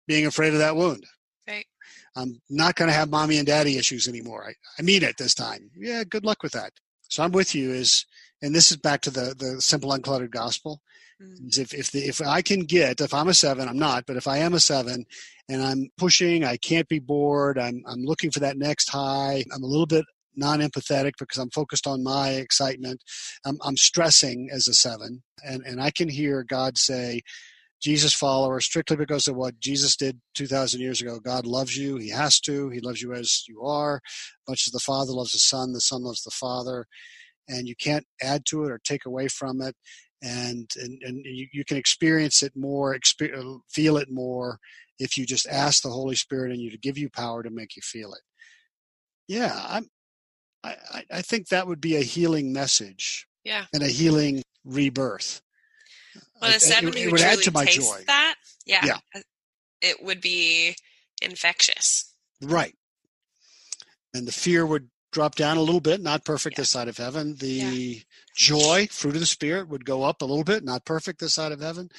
being 0.06 0.24
afraid 0.24 0.52
of 0.52 0.60
that 0.60 0.76
wound. 0.76 1.04
Right. 1.48 1.66
I'm 2.14 2.40
not 2.48 2.76
going 2.76 2.88
to 2.88 2.94
have 2.94 3.10
mommy 3.10 3.38
and 3.38 3.46
daddy 3.46 3.76
issues 3.76 4.06
anymore. 4.06 4.46
I, 4.48 4.54
I 4.78 4.82
mean 4.82 5.02
it 5.02 5.16
this 5.18 5.34
time. 5.34 5.70
Yeah, 5.76 6.04
good 6.04 6.24
luck 6.24 6.42
with 6.44 6.52
that. 6.52 6.72
So 7.08 7.24
I'm 7.24 7.32
with 7.32 7.54
you 7.54 7.72
is, 7.72 8.06
and 8.40 8.54
this 8.54 8.70
is 8.70 8.76
back 8.76 9.00
to 9.02 9.10
the, 9.10 9.34
the 9.36 9.60
simple 9.60 9.90
uncluttered 9.90 10.30
gospel. 10.30 10.80
Mm. 11.22 11.58
If, 11.58 11.74
if, 11.74 11.90
the, 11.90 12.00
if 12.00 12.20
I 12.20 12.42
can 12.42 12.60
get, 12.60 13.00
if 13.00 13.14
I'm 13.14 13.28
a 13.28 13.34
seven, 13.34 13.68
I'm 13.68 13.78
not, 13.78 14.04
but 14.06 14.16
if 14.16 14.26
I 14.26 14.38
am 14.38 14.54
a 14.54 14.60
seven 14.60 15.04
and 15.48 15.62
I'm 15.62 15.90
pushing, 15.98 16.44
I 16.44 16.56
can't 16.56 16.88
be 16.88 16.98
bored. 16.98 17.58
I'm, 17.58 17.82
I'm 17.86 18.02
looking 18.02 18.30
for 18.30 18.40
that 18.40 18.56
next 18.56 18.88
high. 18.88 19.44
I'm 19.54 19.62
a 19.62 19.66
little 19.66 19.86
bit 19.86 20.04
non-empathetic 20.34 21.12
because 21.18 21.38
I'm 21.38 21.50
focused 21.50 21.86
on 21.86 22.02
my 22.02 22.30
excitement. 22.30 23.02
I'm, 23.44 23.58
I'm 23.62 23.76
stressing 23.76 24.48
as 24.52 24.66
a 24.66 24.74
seven 24.74 25.22
and, 25.44 25.62
and 25.66 25.80
I 25.80 25.90
can 25.90 26.08
hear 26.08 26.42
God 26.42 26.78
say, 26.78 27.22
Jesus 27.82 28.14
follower 28.14 28.60
strictly 28.60 28.96
because 28.96 29.26
of 29.26 29.34
what 29.34 29.58
Jesus 29.58 29.96
did 29.96 30.20
2,000 30.34 30.80
years 30.80 31.02
ago. 31.02 31.18
God 31.18 31.44
loves 31.44 31.76
you. 31.76 31.96
He 31.96 32.10
has 32.10 32.38
to. 32.40 32.68
He 32.70 32.78
loves 32.78 33.02
you 33.02 33.12
as 33.12 33.42
you 33.48 33.62
are. 33.62 34.00
Much 34.48 34.68
as 34.68 34.72
the 34.72 34.78
Father 34.78 35.12
loves 35.12 35.32
the 35.32 35.40
Son, 35.40 35.72
the 35.72 35.80
Son 35.80 36.04
loves 36.04 36.22
the 36.22 36.30
Father. 36.30 36.86
And 37.48 37.66
you 37.66 37.74
can't 37.74 38.06
add 38.22 38.46
to 38.46 38.64
it 38.64 38.70
or 38.70 38.78
take 38.78 39.04
away 39.04 39.26
from 39.26 39.60
it. 39.60 39.74
And, 40.22 40.70
and, 40.76 41.02
and 41.02 41.24
you, 41.24 41.48
you 41.52 41.64
can 41.64 41.76
experience 41.76 42.42
it 42.42 42.52
more, 42.56 42.96
exper- 42.96 43.58
feel 43.68 43.96
it 43.96 44.08
more 44.10 44.58
if 44.98 45.18
you 45.18 45.26
just 45.26 45.48
ask 45.48 45.82
the 45.82 45.88
Holy 45.90 46.14
Spirit 46.14 46.52
and 46.52 46.60
you 46.60 46.70
to 46.70 46.78
give 46.78 46.96
you 46.96 47.10
power 47.10 47.42
to 47.42 47.50
make 47.50 47.74
you 47.74 47.82
feel 47.82 48.12
it. 48.14 48.20
Yeah, 49.26 49.60
I'm, 49.68 49.86
I, 50.62 50.76
I- 51.10 51.22
think 51.22 51.48
that 51.48 51.66
would 51.66 51.80
be 51.80 51.96
a 51.96 52.02
healing 52.02 52.52
message 52.52 53.26
yeah 53.44 53.64
and 53.74 53.82
a 53.82 53.88
healing 53.88 54.44
rebirth. 54.64 55.42
well 56.40 56.52
seven 56.60 56.90
it, 56.90 56.96
it 56.96 57.10
would 57.12 57.20
add 57.20 57.38
to 57.40 57.50
my 57.50 57.64
joy. 57.64 58.00
that 58.06 58.36
yeah, 58.64 58.84
Yeah. 58.84 58.98
uh, 59.16 59.20
it 59.80 59.96
would 60.04 60.20
be 60.20 60.76
infectious 61.20 62.14
Right. 62.40 62.74
And 64.14 64.26
the 64.28 64.32
fear 64.32 64.64
would 64.66 64.88
drop 65.12 65.34
down 65.36 65.56
a 65.56 65.62
little 65.62 65.80
bit, 65.80 66.00
not 66.00 66.24
perfect 66.24 66.56
Yeah. 66.56 66.62
this 66.62 66.70
side 66.70 66.88
of 66.88 66.96
heaven. 66.96 67.36
The 67.36 68.02
joy, 68.36 68.88
fruit 68.90 69.14
of 69.14 69.20
the 69.20 69.26
Spirit, 69.26 69.68
would 69.68 69.84
go 69.84 70.02
up 70.02 70.22
a 70.22 70.24
little 70.24 70.44
bit, 70.44 70.64
not 70.64 70.84
perfect 70.84 71.20
this 71.20 71.34
side 71.34 71.52
of 71.52 71.60
heaven. 71.60 71.90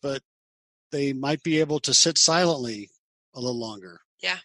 But 0.00 0.22
they 0.92 1.12
might 1.12 1.42
be 1.42 1.60
able 1.60 1.80
to 1.80 1.92
sit 1.92 2.16
silently 2.16 2.90
a 3.34 3.40
little 3.40 3.58
longer. 3.58 4.00
Yeah. 4.22 4.38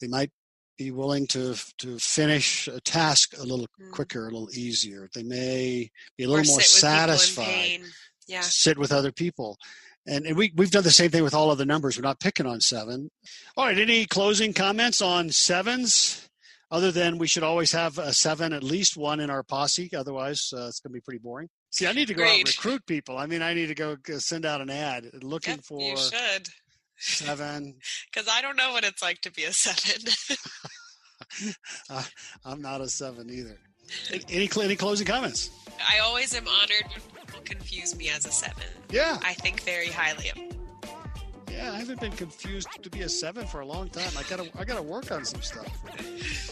They 0.00 0.06
might 0.08 0.30
be 0.78 0.90
willing 0.90 1.26
to 1.28 1.54
to 1.78 1.98
finish 1.98 2.66
a 2.68 2.80
task 2.80 3.36
a 3.38 3.42
little 3.42 3.66
Mm. 3.80 3.90
quicker, 3.92 4.22
a 4.28 4.30
little 4.30 4.50
easier. 4.52 5.08
They 5.14 5.22
may 5.22 5.90
be 6.16 6.24
a 6.24 6.28
little 6.28 6.44
more 6.44 6.60
sit 6.60 6.74
with 6.74 6.82
people 6.82 6.88
satisfied 6.88 7.80
yeah 8.28 8.40
sit 8.42 8.78
with 8.78 8.92
other 8.92 9.12
people. 9.12 9.58
And, 10.06 10.26
and 10.26 10.36
we, 10.36 10.52
we've 10.56 10.70
done 10.70 10.82
the 10.84 10.90
same 10.90 11.10
thing 11.10 11.22
with 11.22 11.34
all 11.34 11.50
of 11.50 11.58
the 11.58 11.64
numbers. 11.66 11.96
We're 11.96 12.02
not 12.02 12.20
picking 12.20 12.46
on 12.46 12.60
seven. 12.60 13.10
All 13.56 13.66
right. 13.66 13.78
Any 13.78 14.06
closing 14.06 14.52
comments 14.52 15.00
on 15.00 15.30
sevens 15.30 16.28
other 16.72 16.90
than 16.90 17.18
we 17.18 17.28
should 17.28 17.44
always 17.44 17.70
have 17.70 17.98
a 17.98 18.12
seven, 18.12 18.52
at 18.52 18.64
least 18.64 18.96
one 18.96 19.20
in 19.20 19.30
our 19.30 19.44
posse? 19.44 19.90
Otherwise, 19.94 20.52
uh, 20.56 20.66
it's 20.66 20.80
going 20.80 20.90
to 20.90 20.94
be 20.94 21.00
pretty 21.00 21.20
boring. 21.20 21.48
See, 21.70 21.86
I 21.86 21.92
need 21.92 22.08
to 22.08 22.14
go 22.14 22.24
out 22.24 22.30
and 22.30 22.48
recruit 22.48 22.84
people. 22.86 23.16
I 23.16 23.26
mean, 23.26 23.42
I 23.42 23.54
need 23.54 23.66
to 23.68 23.74
go 23.74 23.94
go 23.96 24.18
send 24.18 24.44
out 24.44 24.60
an 24.60 24.70
ad 24.70 25.08
looking 25.22 25.54
Yep, 25.56 25.64
for 25.64 25.80
you 25.80 25.96
should 25.96 26.48
Seven. 26.96 27.76
Because 28.12 28.28
I 28.30 28.42
don't 28.42 28.56
know 28.56 28.72
what 28.72 28.84
it's 28.84 29.02
like 29.02 29.20
to 29.22 29.30
be 29.32 29.44
a 29.44 29.52
seven. 29.52 30.12
uh, 31.90 32.02
I'm 32.44 32.60
not 32.62 32.80
a 32.80 32.88
seven 32.88 33.28
either. 33.30 33.58
Any 34.30 34.48
any 34.56 34.76
closing 34.76 35.06
comments? 35.06 35.50
I 35.80 35.98
always 35.98 36.34
am 36.34 36.46
honored 36.46 36.86
when 36.90 37.26
people 37.26 37.40
confuse 37.44 37.96
me 37.96 38.08
as 38.10 38.26
a 38.26 38.32
seven. 38.32 38.64
Yeah. 38.90 39.18
I 39.22 39.34
think 39.34 39.62
very 39.62 39.88
highly 39.88 40.30
of. 40.30 40.38
Yeah, 41.50 41.72
I 41.72 41.78
haven't 41.78 42.00
been 42.00 42.12
confused 42.12 42.68
to 42.82 42.90
be 42.90 43.02
a 43.02 43.08
seven 43.08 43.46
for 43.46 43.60
a 43.60 43.66
long 43.66 43.88
time. 43.90 44.10
I 44.16 44.22
gotta 44.24 44.48
I 44.58 44.64
gotta 44.64 44.82
work 44.82 45.10
on 45.10 45.24
some 45.24 45.42
stuff. 45.42 45.68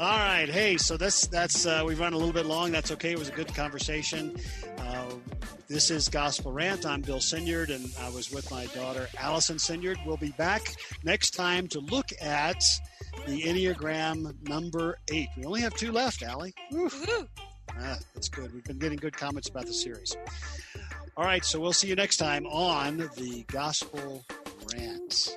All 0.00 0.06
right, 0.06 0.48
hey, 0.48 0.78
so 0.78 0.96
that's 0.96 1.26
that's 1.26 1.66
uh, 1.66 1.82
we've 1.84 2.00
run 2.00 2.14
a 2.14 2.16
little 2.16 2.32
bit 2.32 2.46
long. 2.46 2.72
That's 2.72 2.90
okay. 2.92 3.10
It 3.10 3.18
was 3.18 3.28
a 3.28 3.32
good 3.32 3.54
conversation. 3.54 4.34
Uh, 4.78 5.10
this 5.68 5.90
is 5.90 6.08
Gospel 6.08 6.52
Rant. 6.52 6.86
I'm 6.86 7.02
Bill 7.02 7.20
Senyard, 7.20 7.68
and 7.68 7.92
I 8.00 8.08
was 8.08 8.30
with 8.32 8.50
my 8.50 8.64
daughter 8.68 9.08
Allison 9.18 9.58
Senyard. 9.58 9.98
We'll 10.06 10.16
be 10.16 10.30
back 10.38 10.74
next 11.04 11.32
time 11.32 11.68
to 11.68 11.80
look 11.80 12.12
at 12.18 12.64
the 13.26 13.42
Enneagram 13.42 14.48
number 14.48 14.98
eight. 15.12 15.28
We 15.36 15.44
only 15.44 15.60
have 15.60 15.74
two 15.74 15.92
left, 15.92 16.22
Allie. 16.22 16.54
Ah, 17.78 17.98
that's 18.14 18.30
good. 18.30 18.54
We've 18.54 18.64
been 18.64 18.78
getting 18.78 18.96
good 18.96 19.14
comments 19.14 19.50
about 19.50 19.66
the 19.66 19.74
series. 19.74 20.16
All 21.14 21.24
right, 21.24 21.44
so 21.44 21.60
we'll 21.60 21.74
see 21.74 21.88
you 21.88 21.94
next 21.94 22.16
time 22.16 22.46
on 22.46 23.10
the 23.18 23.44
Gospel 23.48 24.24
Rant. 24.72 25.36